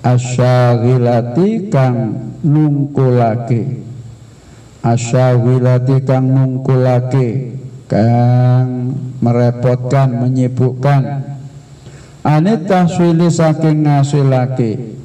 [0.00, 3.83] asyagilati kang nungkulake
[4.84, 7.56] asyagilati kang nungkulake
[7.88, 8.92] kang
[9.24, 11.24] merepotkan menyibukkan.
[12.24, 14.96] Anit tahsili saking ngasilake.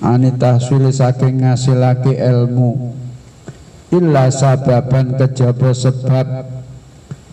[0.00, 2.96] Anit tahsili saking ngasilake ilmu.
[3.92, 6.26] Illa sababan kejaba sebab.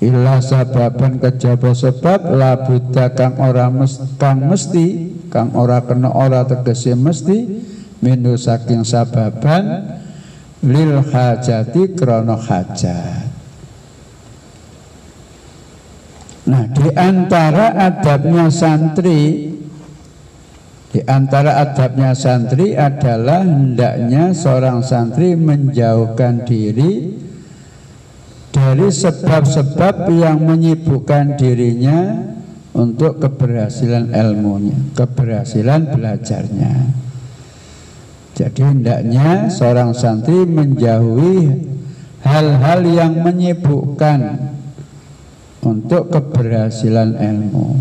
[0.04, 6.44] Illa sababan kejaba sebab La buddha kang ora mes, kang mesti Kang ora kena ora
[6.44, 7.48] tegesi mesti
[8.04, 10.03] Minu saking sababan
[10.64, 13.34] Lil hajati krono hajat
[16.44, 19.48] Nah, di antara adabnya santri
[20.94, 27.16] di antara adabnya santri adalah hendaknya seorang santri menjauhkan diri
[28.54, 32.30] dari sebab-sebab yang menyibukkan dirinya
[32.78, 36.74] untuk keberhasilan ilmunya, keberhasilan belajarnya.
[38.34, 41.70] Jadi hendaknya seorang santri menjauhi
[42.26, 44.50] hal-hal yang menyibukkan
[45.62, 47.78] untuk keberhasilan ilmu.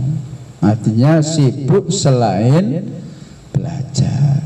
[0.61, 2.85] Artinya sibuk selain
[3.51, 4.45] belajar.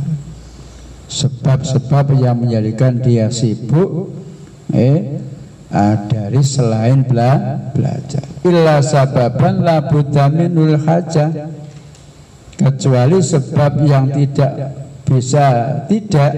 [1.10, 4.14] Sebab-sebab yang menjadikan dia sibuk
[4.70, 5.18] eh
[6.06, 8.22] dari selain bela belajar.
[8.46, 9.82] Illa sababan la
[10.30, 11.50] minul haja.
[12.56, 15.46] Kecuali sebab yang tidak bisa
[15.86, 16.34] tidak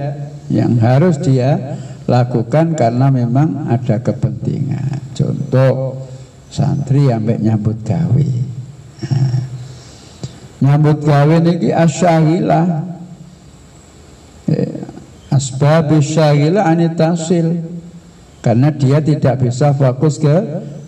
[0.52, 5.16] yang harus dia lakukan karena memang ada kepentingan.
[5.16, 6.04] Contoh
[6.52, 8.30] santri ambek nyambut gawe.
[9.08, 9.40] Nah,
[10.60, 12.66] nyambut gawe niki asyahilah.
[14.48, 14.84] Eh,
[15.32, 17.64] asbab asyahilah anitasil.
[18.38, 20.36] Karena dia tidak bisa fokus ke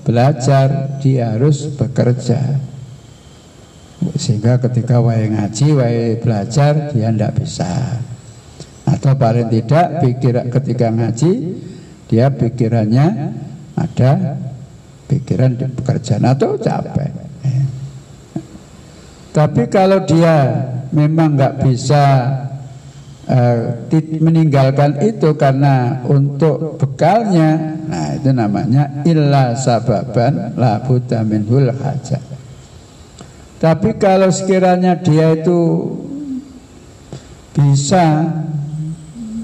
[0.06, 2.69] belajar dia harus bekerja
[4.16, 8.00] sehingga ketika wae ngaji wae belajar dia tidak bisa
[8.88, 11.32] atau paling tidak pikir ketika ngaji
[12.08, 13.36] dia pikirannya
[13.76, 14.40] ada
[15.06, 17.30] pikiran di pekerjaan atau capek
[19.30, 22.04] tapi kalau dia memang nggak bisa
[23.30, 23.86] uh,
[24.18, 32.29] meninggalkan itu karena untuk bekalnya, nah itu namanya illa sababan la buddha minhul hajat.
[33.60, 35.60] Tapi kalau sekiranya dia itu
[37.52, 38.24] bisa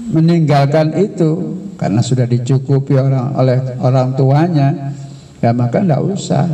[0.09, 4.89] meninggalkan itu karena sudah dicukupi orang oleh orang tuanya,
[5.37, 6.49] ya maka tidak usah.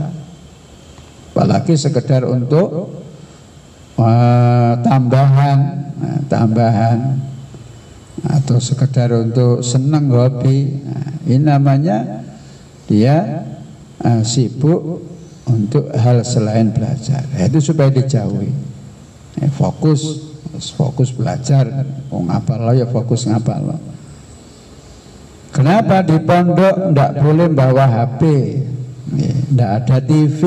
[1.32, 3.00] Apalagi sekedar untuk
[3.96, 5.60] uh, tambahan,
[6.04, 7.16] uh, tambahan
[8.28, 10.84] atau sekedar untuk senang hobi.
[10.84, 12.28] Nah, ini namanya
[12.92, 13.48] dia
[14.04, 15.13] uh, sibuk
[15.48, 17.24] untuk hal selain belajar.
[17.36, 18.52] Ya, itu supaya dijauhi.
[19.40, 20.32] Ya, fokus,
[20.76, 21.68] fokus belajar.
[22.14, 23.78] Oh ngapal lo ya fokus ngapal lo.
[25.54, 28.22] Kenapa di pondok tidak boleh bawa HP,
[29.54, 30.42] tidak ya, ada TV?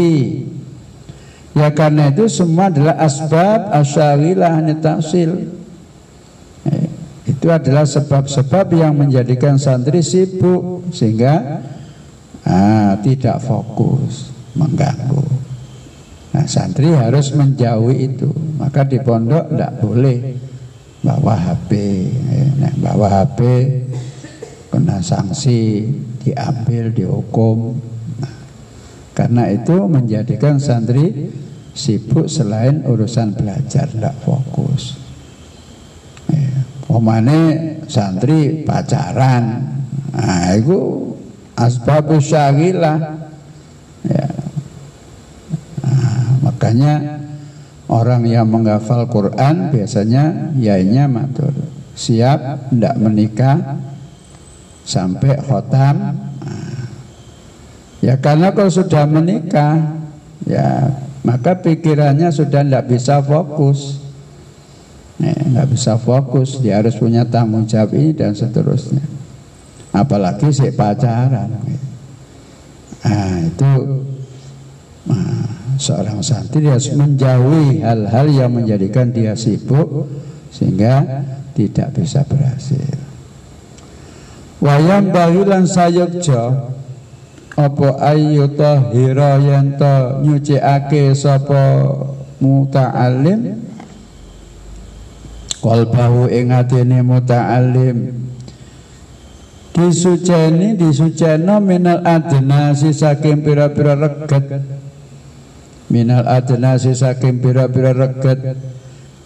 [1.56, 5.46] Ya karena itu semua adalah asbab asyawilah nitasil.
[6.66, 6.78] Ya,
[7.22, 11.62] itu adalah sebab-sebab yang menjadikan santri sibuk sehingga
[12.42, 15.24] ah, tidak fokus mengganggu.
[16.36, 18.28] Nah, santri harus menjauhi itu.
[18.56, 20.18] Maka di pondok tidak boleh
[21.00, 21.70] bawa HP.
[22.60, 23.40] Nah, bawa HP
[24.68, 25.88] kena sanksi,
[26.20, 27.78] diambil, dihukum.
[28.20, 28.36] Nah,
[29.16, 31.32] karena itu menjadikan santri
[31.76, 34.96] sibuk selain urusan belajar, tidak fokus.
[36.28, 37.40] Ya, Omane
[37.86, 39.64] santri pacaran,
[40.12, 41.12] nah itu
[41.56, 42.98] asbabus syagilah.
[44.04, 44.26] Ya,
[46.66, 47.22] Makanya
[47.86, 51.54] orang yang menghafal Quran biasanya yainya matur
[51.94, 53.78] siap tidak menikah
[54.82, 56.26] sampai khotam.
[58.02, 60.02] Ya karena kalau sudah menikah
[60.42, 60.90] ya
[61.22, 64.02] maka pikirannya sudah tidak bisa fokus.
[65.22, 69.00] Nggak bisa fokus, dia harus punya tanggung jawab ini dan seterusnya.
[69.94, 71.56] Apalagi si pacaran.
[73.06, 73.72] Nah, itu
[75.08, 80.08] nah, seorang santri harus menjauhi hal-hal yang menjadikan dia sibuk
[80.52, 81.24] sehingga
[81.56, 82.96] tidak bisa berhasil.
[84.60, 86.72] Wayang bahilan sayukja
[87.56, 91.84] apa ayu tahira yen to nyucikake sapa
[92.40, 93.64] muta'allim?
[95.60, 98.28] Qalbahu ing atine muta'allim.
[99.76, 104.75] Disuceni disuceno minal adnasi saking pira-pira reget
[105.90, 108.58] minal adnasi saking pira-pira reget.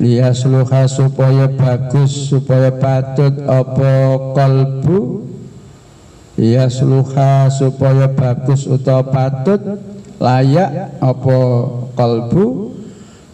[0.00, 3.92] Liyasluha supaya bagus supaya patut apa
[4.32, 5.28] kalbu.
[6.40, 9.61] Liyasluha supaya bagus utawa patut
[10.16, 11.38] layak apa
[11.92, 12.72] kalbu.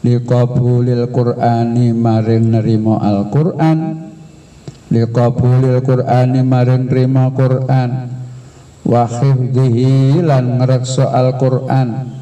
[0.03, 4.11] Liqabulil qur'ani maring nerima al-qur'an.
[4.91, 8.11] Liqabulil qur'ani maring nerima qur'an.
[8.87, 12.16] Wa khifdihi lan al-qur'an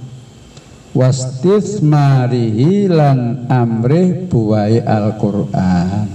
[0.95, 6.07] wastismarihi lan amrih buai Al-Quran.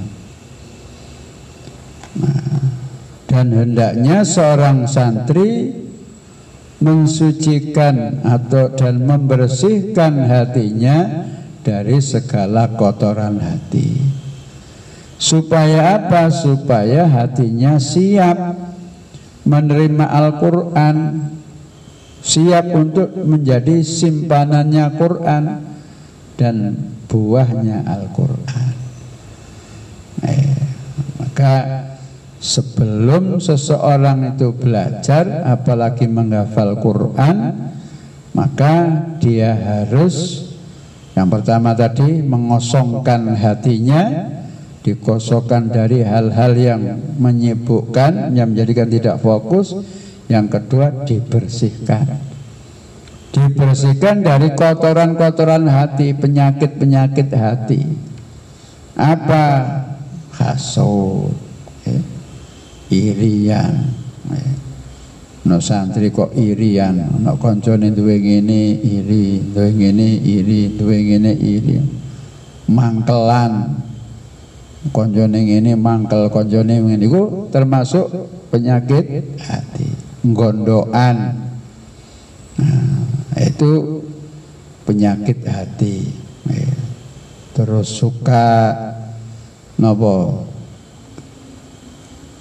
[2.20, 2.60] Nah,
[3.30, 5.76] dan hendaknya seorang santri
[6.80, 11.28] mensucikan atau dan membersihkan hatinya
[11.62, 14.00] dari segala kotoran hati.
[15.20, 16.32] Supaya apa?
[16.32, 18.56] supaya hatinya siap
[19.44, 20.98] menerima Al-Quran
[22.20, 25.44] siap untuk menjadi simpanannya Quran
[26.36, 26.56] dan
[27.08, 28.74] buahnya Al-Quran.
[30.24, 30.56] Eh,
[31.20, 31.54] maka
[32.40, 37.56] sebelum seseorang itu belajar, apalagi menghafal Quran,
[38.36, 38.74] maka
[39.20, 40.48] dia harus
[41.20, 44.32] yang pertama tadi mengosongkan hatinya,
[44.88, 46.82] dikosongkan dari hal-hal yang
[47.20, 49.76] menyibukkan, yang menjadikan tidak fokus
[50.30, 52.06] yang kedua dibersihkan.
[53.34, 57.82] Dibersihkan dari kotoran-kotoran hati, penyakit-penyakit hati.
[58.94, 59.46] Apa?
[60.38, 61.34] Hasud,
[61.90, 62.02] eh,
[62.94, 63.90] irian.
[64.34, 64.54] Eh.
[65.50, 71.76] No santri kok irian, no koncone duwe ngene iri, duwe ngene iri, duwe ngene iri.
[72.70, 73.82] Mangkelan.
[74.94, 78.10] Koncone ngene mangkel, koncone ngene iku termasuk
[78.54, 80.09] penyakit hati.
[80.24, 81.18] Gondoan
[82.60, 84.04] nah, itu
[84.84, 86.10] penyakit hati.
[86.50, 86.74] Ya.
[87.54, 88.74] terus suka
[89.78, 90.48] nopo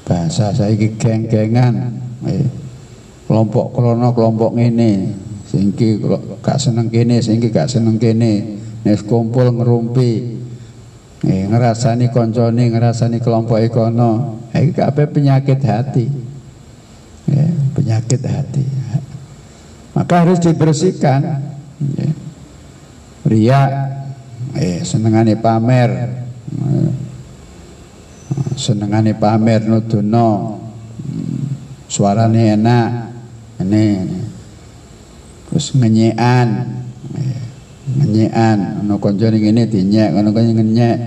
[0.09, 2.01] bahasa saya geng-gengan.
[2.24, 2.41] Ya.
[3.29, 5.12] kelompok krono kelompok ini
[5.45, 6.01] singki
[6.41, 8.59] gak seneng kene singki gak seneng kene.
[8.83, 10.39] Nes kumpul ngerumpi.
[11.18, 16.07] Eh, ngerasani konconi, ngerasani kelompok ekono, eh, kabeh penyakit hati.
[17.26, 18.66] Ya, penyakit hati.
[19.95, 21.22] Maka harus dibersihkan.
[21.95, 22.11] Ya.
[23.22, 23.62] Ria,
[24.59, 25.91] eh, senengane pamer,
[28.59, 30.59] senengane pamer nuduno,
[31.87, 32.91] suarane enak,
[33.62, 33.87] ini,
[35.47, 36.49] terus ngenyean,
[37.14, 37.41] eh,
[38.01, 38.59] ngenyekan.
[38.83, 40.99] Ono ngene dinyek ono kanca ngenyek.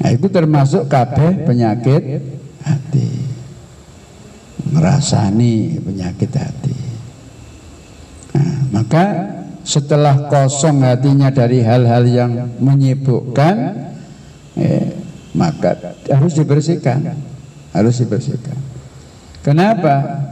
[0.00, 2.02] Nah itu termasuk kabeh penyakit
[2.64, 3.23] hati
[4.74, 6.76] ngerasani penyakit hati.
[8.34, 9.04] Nah, maka
[9.62, 13.54] setelah kosong hatinya dari hal-hal yang menyibukkan
[14.58, 14.90] eh,
[15.32, 17.14] maka harus dibersihkan
[17.70, 18.58] harus dibersihkan.
[19.40, 20.26] Kenapa?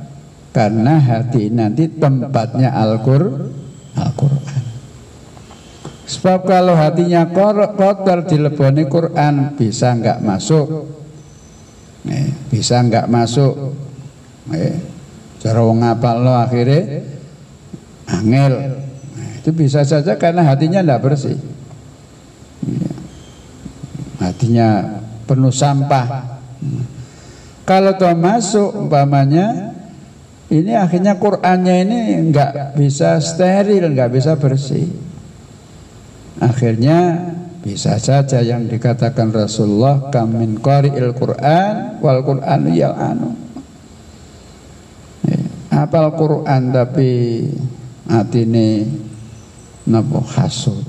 [0.52, 3.62] Karena hati nanti tempatnya Al-Qur'an
[3.96, 4.62] Al-Quran.
[6.08, 7.24] Sebab kalau hatinya
[7.72, 10.66] kotor dileboni Quran bisa nggak masuk,
[12.04, 13.54] nih, bisa nggak masuk.
[14.50, 14.74] Nih,
[15.38, 15.78] cara wong
[16.22, 17.02] lo akhirnya
[18.10, 18.52] angel.
[19.14, 21.38] Nah, itu bisa saja karena hatinya tidak bersih.
[24.22, 26.38] Hatinya penuh sampah.
[27.62, 29.74] Kalau toh masuk umpamanya
[30.50, 31.98] ini akhirnya Qurannya ini
[32.30, 34.90] nggak bisa steril, nggak bisa bersih.
[36.42, 37.30] Akhirnya
[37.62, 43.41] bisa saja yang dikatakan Rasulullah kamin qari'il Quran wal Quran ya anu.
[45.72, 47.10] Apal Quran tapi
[48.04, 48.84] atine
[49.88, 50.84] napa hasud.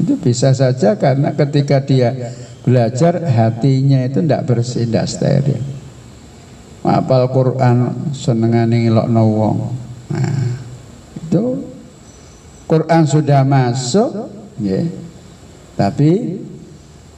[0.00, 2.16] Itu bisa saja karena ketika dia
[2.64, 5.62] belajar hatinya itu tidak bersih, tidak steril.
[6.86, 9.58] Apal Quran senengane ngelokno wong.
[10.06, 10.46] Nah,
[11.18, 11.44] itu
[12.70, 14.30] Quran sudah masuk
[14.62, 14.86] ya,
[15.76, 16.40] tapi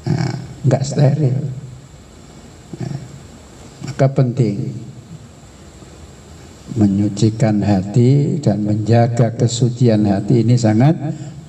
[0.02, 0.34] nah,
[0.66, 1.36] nggak steril
[2.76, 2.96] nah,
[3.88, 4.87] maka penting
[6.76, 10.98] menyucikan hati dan menjaga kesucian hati ini sangat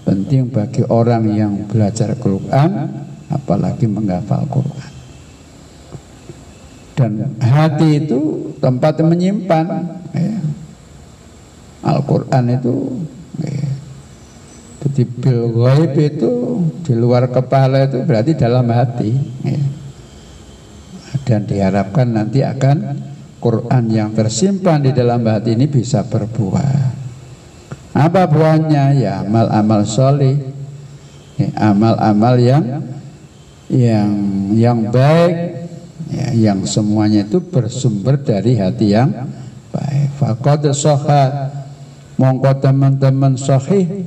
[0.08, 2.88] penting bagi orang yang belajar Quran
[3.28, 5.00] apalagi menghafal Quran
[7.00, 9.66] dan hati itu tempat menyimpan
[10.12, 10.36] ya.
[11.80, 12.76] Al-Quran itu
[13.40, 13.68] ya,
[14.84, 16.32] jadi bil ghaib itu
[16.84, 19.16] di luar kepala itu berarti dalam hati.
[19.48, 19.64] Ya.
[21.24, 23.00] Dan diharapkan nanti akan
[23.40, 27.00] Quran yang tersimpan di dalam hati ini bisa berbuah.
[27.96, 28.96] Apa buahnya?
[29.00, 30.36] Ya amal-amal soleh,
[31.40, 32.64] ya, amal-amal yang
[33.72, 34.12] yang
[34.54, 35.34] yang baik,
[36.12, 39.32] ya, yang semuanya itu bersumber dari hati yang
[39.72, 40.20] baik.
[40.20, 41.56] Fakad soha
[42.20, 44.04] mongko teman-teman sahih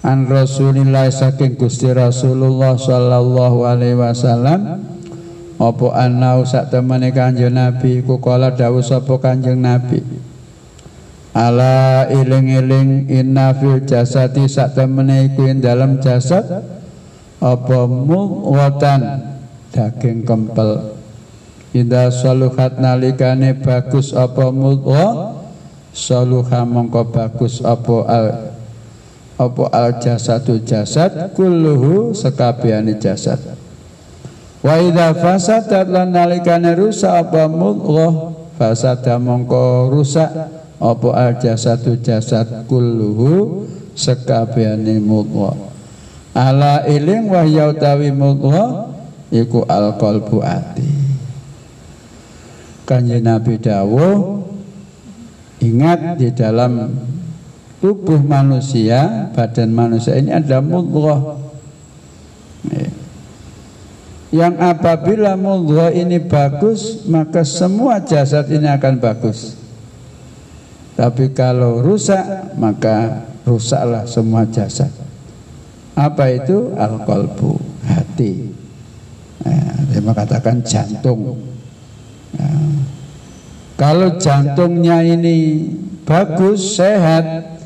[0.00, 4.95] an Rasulillah saking Gusti Rasulullah sallallahu alaihi wasallam
[5.56, 10.04] apa anau sak temene Kanjeng Nabi ku kala dawuh sapa Kanjeng Nabi?
[11.36, 16.44] Ala iling-iling inna fil jasati sak temene iku dalam jasad
[17.40, 19.00] apa muwatan
[19.72, 20.96] daging kempel.
[21.76, 25.36] Ida saluhat nalikane bagus apa mudwa
[25.92, 28.26] saluha mongko bagus apa al
[29.36, 33.36] apa al jasadu jasad kulluhu sekabehane jasad
[34.66, 38.34] wa idza fasadat lan nalikane rusak apa mudghah?
[38.58, 40.32] Fasada mongko rusak
[40.82, 43.62] apa al jasadu jasad kulluhu
[43.94, 45.54] sekabehane mudghah?
[46.34, 48.90] Ala iling wa yautawi mudghah
[49.30, 50.90] iku al qalbu ati.
[52.86, 54.42] Kanjeng Nabi dawuh
[55.62, 56.90] ingat di dalam
[57.78, 61.38] tubuh manusia, badan manusia ini ada mudghah.
[64.36, 69.56] Yang apabila mudghah ini bagus, maka semua jasad ini akan bagus.
[70.92, 74.92] Tapi kalau rusak, maka rusaklah semua jasad.
[75.96, 76.76] Apa itu?
[76.76, 77.56] Al-qalbu,
[77.88, 78.52] hati.
[79.40, 81.40] Nah, dia mengatakan jantung.
[82.36, 82.76] Nah,
[83.80, 85.64] kalau jantungnya ini
[86.04, 87.56] bagus, sehat,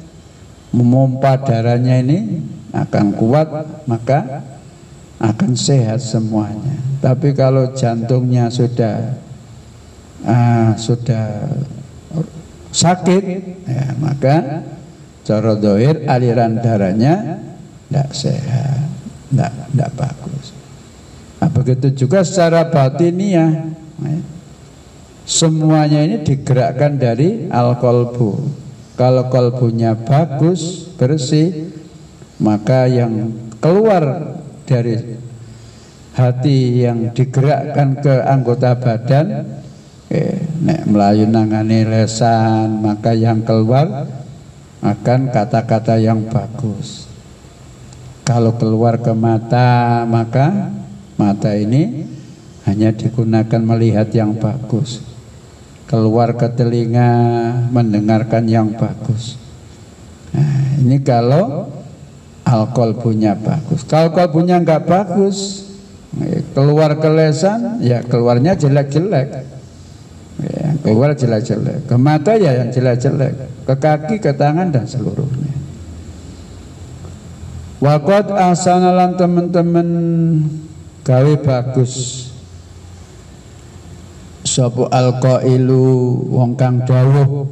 [0.70, 3.48] memompa darahnya ini akan kuat
[3.90, 4.46] maka
[5.20, 6.80] akan sehat semuanya.
[7.04, 9.20] Tapi kalau jantungnya sudah
[10.24, 11.52] uh, sudah
[12.72, 13.24] sakit
[13.68, 14.64] ya maka
[15.26, 17.44] cara dohir aliran darahnya
[17.88, 18.80] tidak sehat
[19.28, 20.46] tidak tidak bagus.
[21.40, 24.18] Nah, begitu juga secara batiniah ya.
[25.28, 28.48] semuanya ini digerakkan dari al kolbu
[28.96, 31.72] kalau kolbunya bagus bersih
[32.40, 34.36] maka yang keluar
[34.70, 34.94] dari
[36.14, 39.58] hati yang digerakkan ke anggota badan
[40.06, 44.06] eh, nek melayu nangani lesan maka yang keluar
[44.80, 47.10] akan kata-kata yang bagus.
[48.22, 50.70] Kalau keluar ke mata maka
[51.18, 52.06] mata ini
[52.70, 55.02] hanya digunakan melihat yang bagus.
[55.90, 57.10] Keluar ke telinga
[57.74, 59.34] mendengarkan yang bagus.
[60.30, 61.66] Nah, ini kalau
[62.50, 63.86] alkohol punya bagus.
[63.86, 65.70] Kalau alkohol punya nggak bagus
[66.50, 69.28] keluar ke lesan ya keluarnya jelek-jelek.
[70.40, 71.86] Ya, keluar jelek-jelek.
[71.86, 73.64] Ke mata ya yang jelek-jelek.
[73.68, 75.54] Ke kaki ke tangan dan seluruhnya.
[77.80, 79.88] Wakot asanalan teman-teman
[81.00, 82.26] gawe bagus.
[84.44, 87.44] Sopo alqailu wong kang dawuh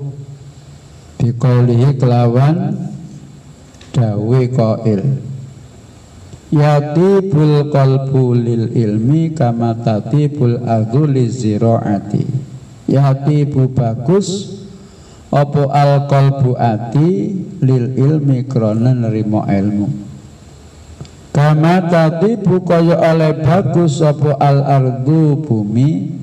[1.21, 2.77] bikaulihi kelawan
[3.93, 5.03] dawe qail.
[6.49, 12.25] Yatibul qalbu lil ilmi kama tatibul adhu liziraati
[12.89, 14.57] Yatibu bagus
[15.29, 19.93] Opo al qalbu ati lil ilmi krona nerimo ilmu.
[21.37, 26.17] Kama tatibu kaya oleh bagus Opo al ardu bumi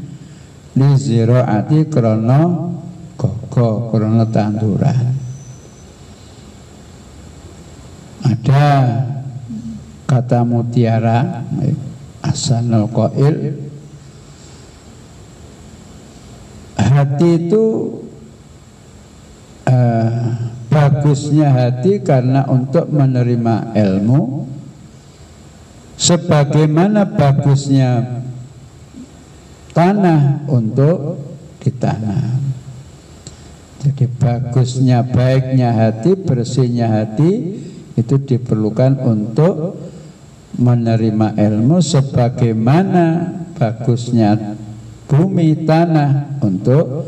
[0.73, 2.65] Liziraati krona
[3.13, 5.14] Gogo krona tanduran
[8.25, 8.65] Ada
[10.09, 11.45] kata mutiara
[12.25, 13.53] asanul qail
[16.75, 17.63] hati itu
[19.69, 20.19] uh,
[20.71, 24.49] bagusnya hati karena untuk menerima ilmu.
[25.95, 28.19] Sebagaimana bagusnya
[29.71, 31.23] tanah untuk
[31.63, 32.43] ditanam.
[33.79, 37.31] Jadi bagusnya baiknya hati bersihnya hati
[37.95, 39.79] itu diperlukan untuk
[40.55, 44.55] menerima ilmu sebagaimana bagusnya
[45.07, 47.07] bumi tanah untuk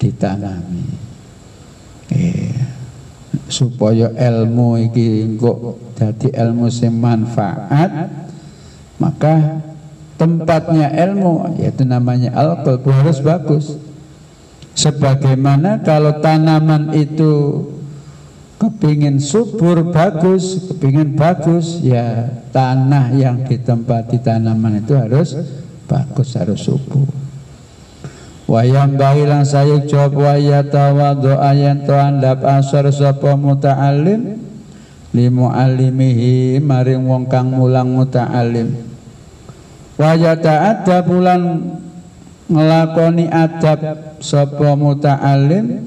[0.00, 0.86] ditanami.
[2.10, 2.56] Eh,
[3.50, 8.10] supaya ilmu iki kok jadi ilmu sing manfaat
[8.98, 9.62] maka
[10.20, 13.66] tempatnya ilmu yaitu namanya alkohol harus bagus.
[14.70, 17.64] Sebagaimana kalau tanaman itu
[18.60, 25.32] kepingin subur bagus, kepingin bagus, ya tanah yang ditempati tanaman itu harus
[25.88, 27.08] bagus, harus subur.
[28.44, 34.42] Wayang bahilang saya jawab wayatawa doa yang to andap asar sapa muta'alim
[35.14, 38.74] li mu'allimihi maring wong kang mulang muta'alim
[39.98, 41.42] wayata adab bulan
[42.50, 43.78] ngelakoni adab
[44.18, 45.86] sapa muta'alim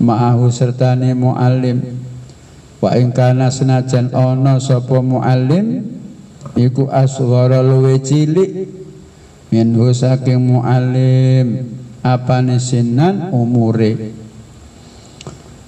[0.00, 1.82] ma'ahu sertane muallim.
[2.80, 5.84] Wa ing kana senajan ana sapa muallim
[6.56, 8.68] iku asghara luwe cilik.
[9.46, 11.70] Minhu saking muallim
[12.02, 14.12] apane sinan umure.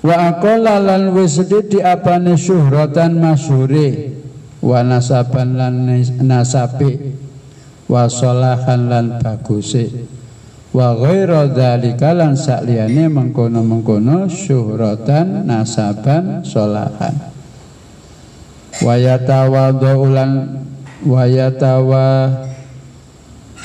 [0.02, 4.14] Wa aqala lan wis di apane syuhratan masyhure
[4.60, 5.88] wa nasaban lan
[6.22, 7.16] nasabe.
[7.88, 10.17] Wa salahan lan baguse
[10.78, 17.18] wa ghaira dzalika lan sakliyane mengkono-mengkono syuhratan nasaban solahan.
[18.78, 20.62] Wa yatawadhulan
[21.02, 22.30] wa yatawa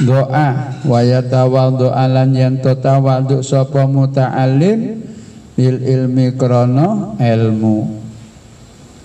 [0.02, 0.50] doa
[0.82, 5.06] wa yatawadhu alan yen tawadhu sapa muta'allim
[5.54, 8.02] bil ilmi krana ilmu.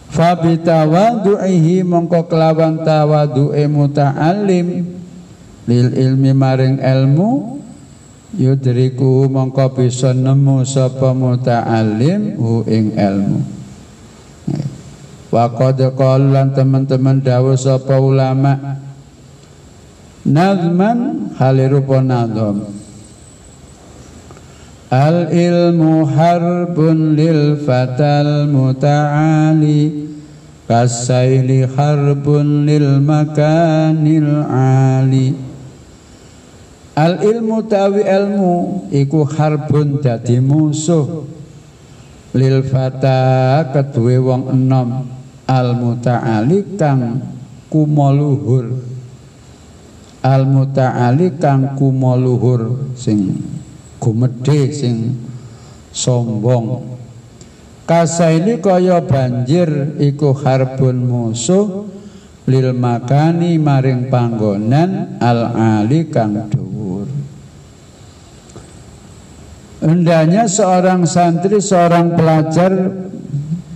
[0.09, 4.97] Fa bitawadhuhi mongko kelawan tawadhu'e muta'allim
[5.69, 7.58] lil ilmi maring ilmu
[8.39, 13.41] yudriku mongko bisa nemu sapa muta'alim hu ing ilmu.
[15.29, 15.83] Wa qad
[16.33, 18.79] lan teman-teman dawuh sapa ulama.
[20.29, 22.69] Nazman halirupa nazam
[24.93, 30.09] Al ilmu harbun lil fatal muta'ali
[30.69, 35.33] Kasaili harbun lil makanil ali
[36.99, 38.55] Al ilmu tawi ilmu
[38.91, 41.31] iku harbun dadi musuh.
[42.35, 45.07] Lil fata kedue wong enom.
[45.47, 47.23] Al muta'ali kang
[47.71, 48.83] kumoluhur.
[50.27, 53.47] Al mutaali kang kumoluhur sing
[54.03, 55.15] gumedhe sing
[55.95, 56.99] sombong.
[57.87, 61.87] Kasaini kaya banjir iku harbun musuh.
[62.51, 66.68] Lil makani maring panggonan al ali kang dhuwur
[69.89, 72.73] hendaknya seorang santri seorang pelajar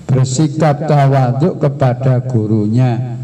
[0.04, 3.16] bersikap tawaduk kepada gurunya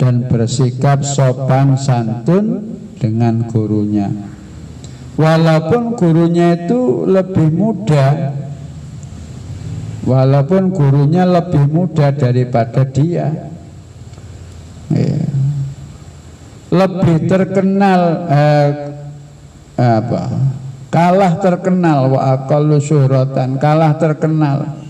[0.00, 2.64] dan bersikap sopan santun
[2.96, 4.08] dengan gurunya
[5.20, 8.32] walaupun gurunya itu lebih muda
[10.08, 13.52] walaupun gurunya lebih muda daripada dia
[14.88, 15.20] ya.
[16.72, 18.00] lebih terkenal
[18.32, 18.68] eh,
[19.76, 20.24] apa
[20.96, 23.60] kalah terkenal wa aqallu syuhratan.
[23.60, 24.80] Kalah terkenal.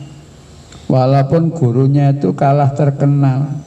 [0.87, 3.59] Walaupun gurunya itu kalah terkenal.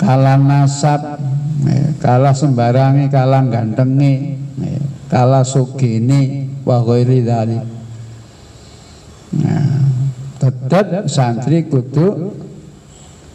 [0.00, 1.20] Kalah nasab
[1.68, 1.94] ya.
[2.00, 4.80] kalah sembarangi kalah gantengi ya.
[5.12, 7.20] kalah sugini wa ghairi
[9.32, 9.64] Nah,
[10.36, 12.34] tetap santri kudu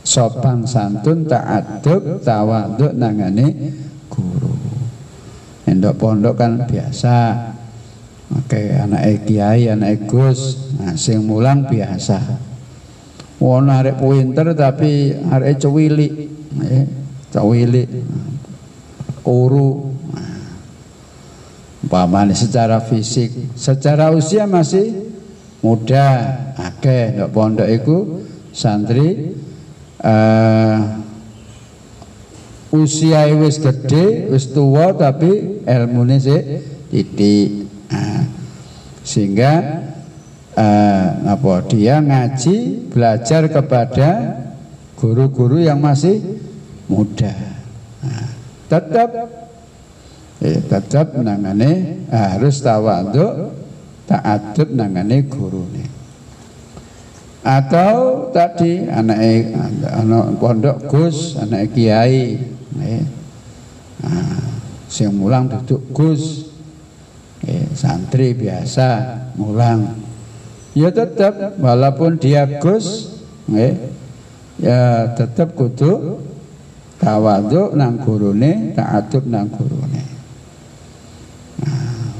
[0.05, 3.73] sopan santun ta'adub tawaduk nangani
[4.11, 4.53] guru.
[5.65, 7.15] Endok pondok kan biasa
[8.33, 10.71] oke anak kiai anak gus.
[10.79, 12.19] Nah, sing mulang biasa.
[13.37, 16.27] Wong arek pinter tapi arek cewili
[16.65, 16.85] eh,
[17.29, 17.85] cewili
[19.21, 19.93] kuru
[21.85, 23.55] umpamanya secara fisik.
[23.55, 25.13] Secara usia masih
[25.61, 26.35] muda.
[26.57, 27.97] Akeh ndok pondok iku
[28.51, 29.37] santri.
[29.97, 31.01] Uh,
[32.71, 36.43] usia wis gede wis tua tapi ilmune sik
[36.91, 37.66] titik nah,
[39.17, 39.81] sehingga
[40.53, 44.37] uh, apa dia ngaji belajar kepada
[44.93, 46.21] guru-guru yang masih
[46.85, 47.33] muda
[48.05, 48.29] nah,
[48.69, 49.09] tetap
[50.45, 53.57] eh, tetap menangani harus tawaduk
[54.05, 55.89] ta'adub nangane gurune
[57.41, 59.17] atau tadi anak
[59.97, 62.37] anak pondok Gus anak kiai
[62.85, 63.01] eh.
[64.05, 64.45] nah,
[64.85, 66.46] sing mulang duduk Gus
[67.47, 69.95] eh, santri biasa mulang
[70.75, 73.17] ya tetap walaupun dia Gus
[73.55, 73.73] eh,
[74.59, 76.21] ya tetap kudu
[76.99, 80.03] tawaduk nang gurune ta'adub nang gurune
[81.63, 82.11] nah,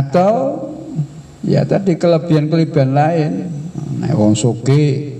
[0.00, 0.32] atau
[1.44, 3.32] Ya tadi kelebihan-kelebihan lain.
[4.00, 5.12] Nek wong suki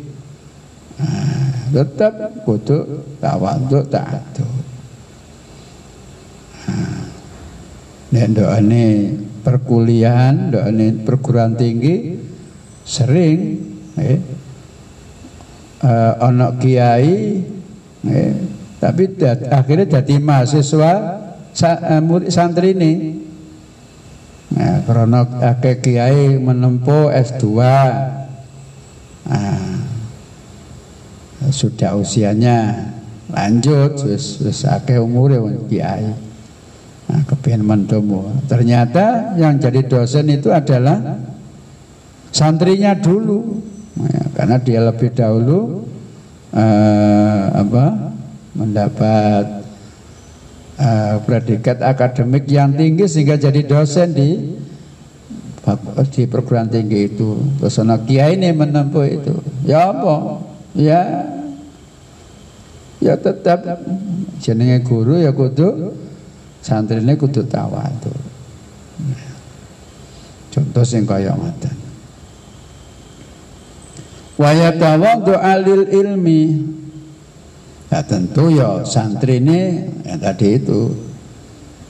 [0.96, 2.16] nah, tetap
[2.48, 4.48] kudu tawaduk taatu.
[6.64, 7.04] Nah,
[8.08, 8.86] nek doane
[9.44, 12.16] perkuliahan, doane perguruan tinggi
[12.84, 13.60] sering
[14.00, 14.18] eh,
[15.84, 17.16] uh, ono kiai
[18.08, 18.32] eh,
[18.80, 20.92] tapi dat, akhirnya jadi mahasiswa
[21.52, 22.92] sa, uh, murid santri ini
[24.54, 27.58] Nah, karena akeh kiai menempuh S2.
[29.26, 29.82] Nah,
[31.50, 32.92] sudah usianya
[33.34, 36.23] lanjut wis akeh umure kiai.
[37.14, 38.34] Nah, mentomo.
[38.50, 40.98] Ternyata yang jadi dosen itu adalah
[42.34, 43.62] santrinya dulu.
[43.94, 45.86] Nah, karena dia lebih dahulu
[46.50, 48.14] eh, apa?
[48.54, 49.66] mendapat
[50.78, 54.30] uh, predikat akademik yang tinggi sehingga jadi dosen di
[56.12, 59.34] di perguruan tinggi itu terus kiai ini menempuh itu
[59.64, 60.44] ya apa
[60.76, 61.00] ya
[63.00, 63.64] ya tetap
[64.44, 65.96] jenenge guru ya kudu
[66.64, 68.14] santri ini kudu tawadu
[70.48, 71.76] contoh sing kaya ngoten
[74.40, 76.42] wa yatawadu alil ilmi
[77.94, 80.90] Ya tentu ya santri ini yang tadi itu.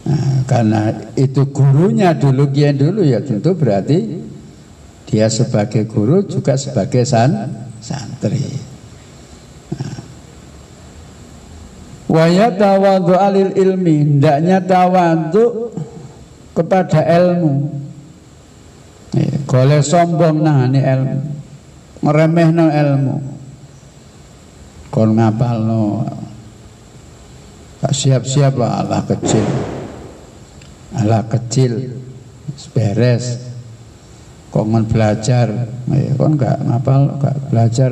[0.04, 4.20] Nah, karena itu gurunya dulu kian dulu ya tentu berarti
[5.08, 7.48] dia sebagai guru juga sebagai san
[7.80, 8.44] santri.
[9.72, 9.96] Nah.
[12.14, 15.74] Waya tawadu alil ilmi Hendaknya tawadu
[16.54, 17.82] kepada ilmu.
[19.50, 21.18] Goleh sombong nah ini ilmu
[22.06, 23.16] Meremeh no ilmu.
[24.94, 26.06] Kon ngapalno?
[27.84, 29.44] Siap-siap lah Allah kecil.
[30.94, 31.98] Allah kecil
[32.70, 33.50] beres.
[34.54, 35.50] Kongen belajar?
[35.90, 37.90] Ya, kon gak ngapal gak belajar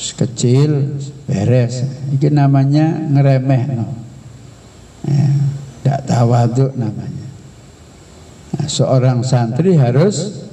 [0.00, 0.96] lah kecil
[1.28, 1.84] beres.
[2.16, 3.86] Ini namanya ngeremeh no
[5.04, 5.28] ya,
[5.84, 7.28] tidak tawaduk namanya.
[8.56, 10.48] Nah, seorang santri harus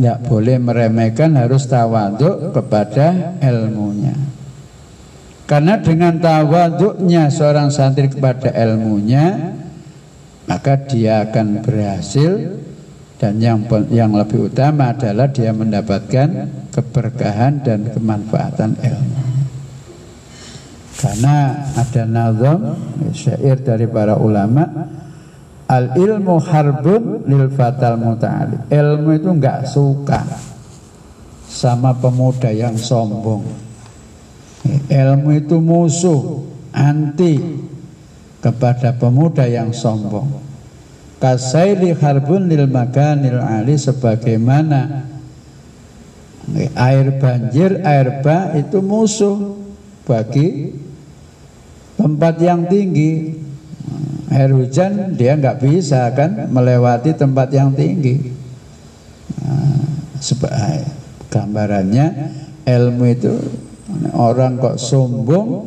[0.00, 4.16] tidak boleh meremehkan harus tawaduk kepada ilmunya.
[5.44, 9.52] Karena dengan tawaduknya seorang santri kepada ilmunya,
[10.48, 12.56] maka dia akan berhasil
[13.22, 13.62] dan yang
[13.94, 16.28] yang lebih utama adalah dia mendapatkan
[16.74, 19.22] keberkahan dan kemanfaatan ilmu.
[20.98, 22.74] Karena ada nazam
[23.14, 24.66] syair dari para ulama
[25.70, 30.20] Al ilmu harbun lil fatal muta'ali Ilmu itu enggak suka
[31.46, 33.46] sama pemuda yang sombong.
[34.90, 36.44] Ilmu itu musuh,
[36.74, 37.38] anti
[38.42, 40.51] kepada pemuda yang sombong.
[41.22, 45.06] Kasaili harbun lil makanil ali sebagaimana.
[46.74, 49.54] Air banjir, air bah itu musuh
[50.02, 50.74] bagi
[51.94, 53.38] tempat yang tinggi.
[54.34, 58.34] Air hujan dia nggak bisa kan melewati tempat yang tinggi.
[59.38, 60.82] Nah,
[61.30, 62.06] gambarannya
[62.68, 63.32] ilmu itu
[64.12, 65.66] orang kok sombong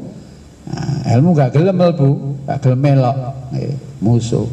[0.70, 2.10] nah, ilmu gak gelem bu
[2.45, 2.84] gak gelem
[3.99, 4.47] musuh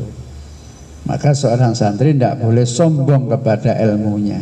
[1.03, 4.39] maka seorang santri tidak boleh sombong kepada ilmunya.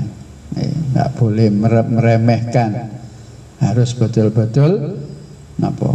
[0.61, 0.73] Eh,
[1.17, 1.49] boleh
[1.89, 3.01] meremehkan.
[3.61, 4.97] Harus betul-betul
[5.61, 5.93] napa?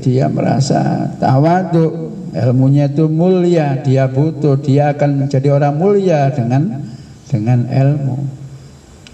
[0.00, 4.60] Dia merasa tawadu ilmunya itu mulia dia butuh.
[4.60, 6.84] Dia akan menjadi orang mulia dengan
[7.28, 8.16] dengan ilmu.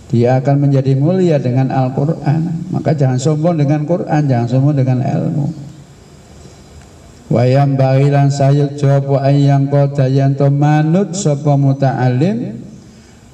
[0.07, 2.71] Dia akan menjadi mulia dengan Al-Quran.
[2.71, 5.66] Maka jangan sombong dengan Quran jangan sombong dengan ilmu
[7.33, 12.63] wayam bagilan sayuk jawab ayang kota yanto manut sopo muta'alim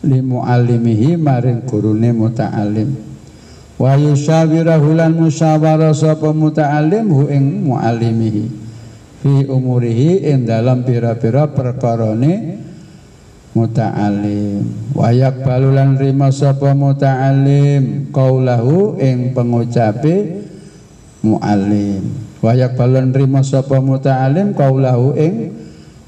[0.03, 3.13] limu alimihi maring gurune muta'alim.
[3.83, 8.45] Wa yusyawirahu lan musyawara sapa muta'allim hu ing muallimihi
[9.23, 12.63] fi umurihi ing dalam pira-pira perkarane
[13.59, 20.47] muta'allim wa yaqbalu lan rima sapa muta'allim qaulahu ing pengucape
[21.27, 25.55] muallim wa yaqbalu lan rima sapa muta'allim qaulahu ing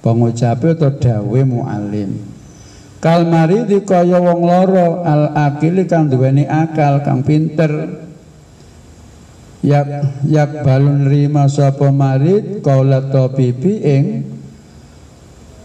[0.02, 2.34] pengucape atau dawe muallim.
[2.98, 8.02] Kalmari di kaya wong loro al akili kang duweni akal kang pinter.
[9.64, 14.04] Yak yak balun rima sapa marid kaula tabibi ing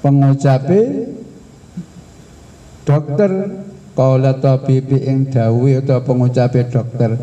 [0.04, 1.10] pengucape
[2.86, 3.32] dokter.
[3.96, 7.20] Kaula tabibi ing dawuh utawa pengucape dokter.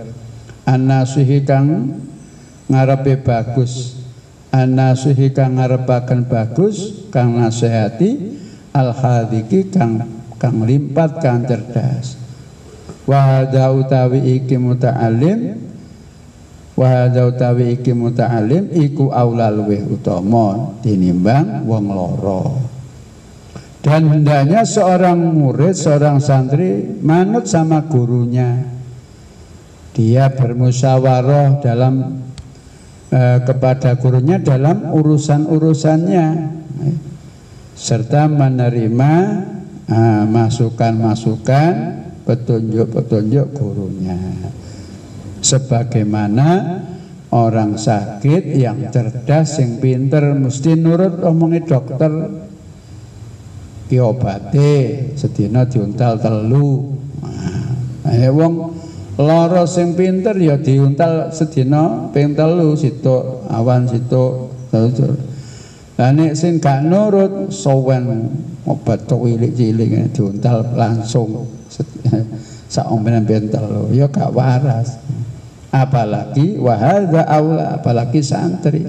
[0.69, 1.97] Anasuhi kang
[2.71, 3.99] ngarepe bagus.
[4.55, 8.39] Anasuhi kang ngarepaken bagus kang nasihati
[8.73, 10.01] al hadiki kang
[10.41, 12.17] kang limpat kang cerdas.
[13.07, 15.61] Wa hadza utawi iki muta'allim
[16.75, 22.67] wa hadza utawi iki muta'allim iku aula luweh utama tinimbang wong loro
[23.87, 28.67] dan hendaknya seorang murid seorang santri manut sama gurunya.
[29.95, 32.26] Dia bermusyawarah dalam
[33.17, 36.27] eh, kepada gurunya dalam urusan-urusannya.
[37.77, 39.13] Serta menerima
[39.89, 41.73] ah, masukan-masukan
[42.29, 44.21] petunjuk-petunjuk gurunya.
[45.41, 46.83] Sebagaimana
[47.31, 52.13] orang sakit yang cerdas yang pinter mesti nurut omongi dokter
[53.87, 54.75] diobati
[55.15, 56.99] sedina diuntal telu.
[58.03, 58.76] Nah, eh wong
[59.17, 64.53] lara sing pinter ya diuntal sedina ping telu situ awan situ
[65.97, 68.29] lah nek sing gak nurut sowen
[68.69, 71.49] obat cilik-cilik diuntal langsung
[72.73, 75.01] sak ombenan bentel ya gak waras.
[75.73, 78.85] Apalagi wahada aula apalagi santri.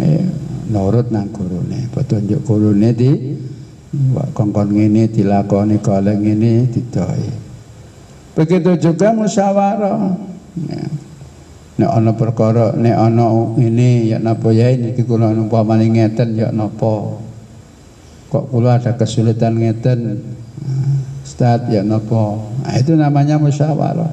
[0.00, 0.24] Eh,
[0.72, 3.12] nurut nang gurune, petunjuk gurune di
[4.32, 7.41] kongkon ngene dilakoni kala ngene didoi.
[8.32, 10.16] Begitu juga musyawarah.
[10.56, 10.84] Ya.
[11.72, 13.26] Nek ana perkara nek ana
[13.56, 17.16] ini ya napa ya niki kula umpamane ngeten ya napa.
[18.32, 20.20] Kok kula ada kesulitan ngeten?
[21.24, 22.40] Ustaz ya napa?
[22.64, 24.12] Nah, itu namanya musyawarah.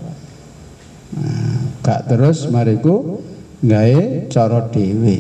[1.20, 3.20] Nah, gak terus mariku
[3.60, 4.00] gawe
[4.32, 5.20] cara dhewe.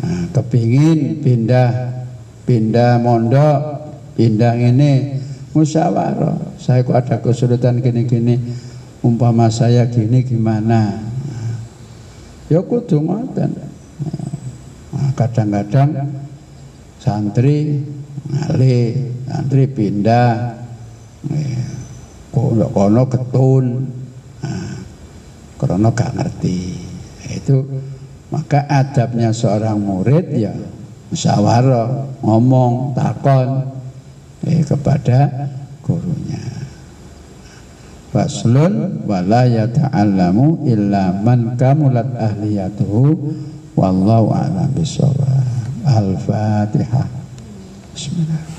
[0.00, 1.94] Nah, kepingin pindah
[2.44, 3.60] pindah mondok
[4.16, 5.20] pindah ini
[5.52, 8.40] musyawarah saya kok ada kesulitan gini-gini.
[9.04, 10.96] Umpama saya gini gimana?
[12.48, 13.52] Ya kudu ngoten.
[14.96, 16.08] Nah, kadang-kadang
[16.96, 17.84] santri
[18.32, 18.96] ngali
[19.28, 20.56] santri pindah
[21.36, 21.68] eh,
[22.32, 23.84] kono kono ketun.
[24.40, 24.72] Nah,
[25.60, 26.80] karena gak ngerti.
[27.28, 27.60] Itu
[28.32, 30.56] maka adabnya seorang murid ya
[31.12, 33.68] musyawarah ngomong takon
[34.48, 35.28] eh, kepada
[35.84, 36.40] gurunya
[38.14, 43.18] faslun wa la yata'allamu illa man kamulat ahliyatuhu
[43.74, 45.44] wallahu a'lam bisawab
[45.84, 47.10] al-fatihah.
[47.92, 48.53] Bismillah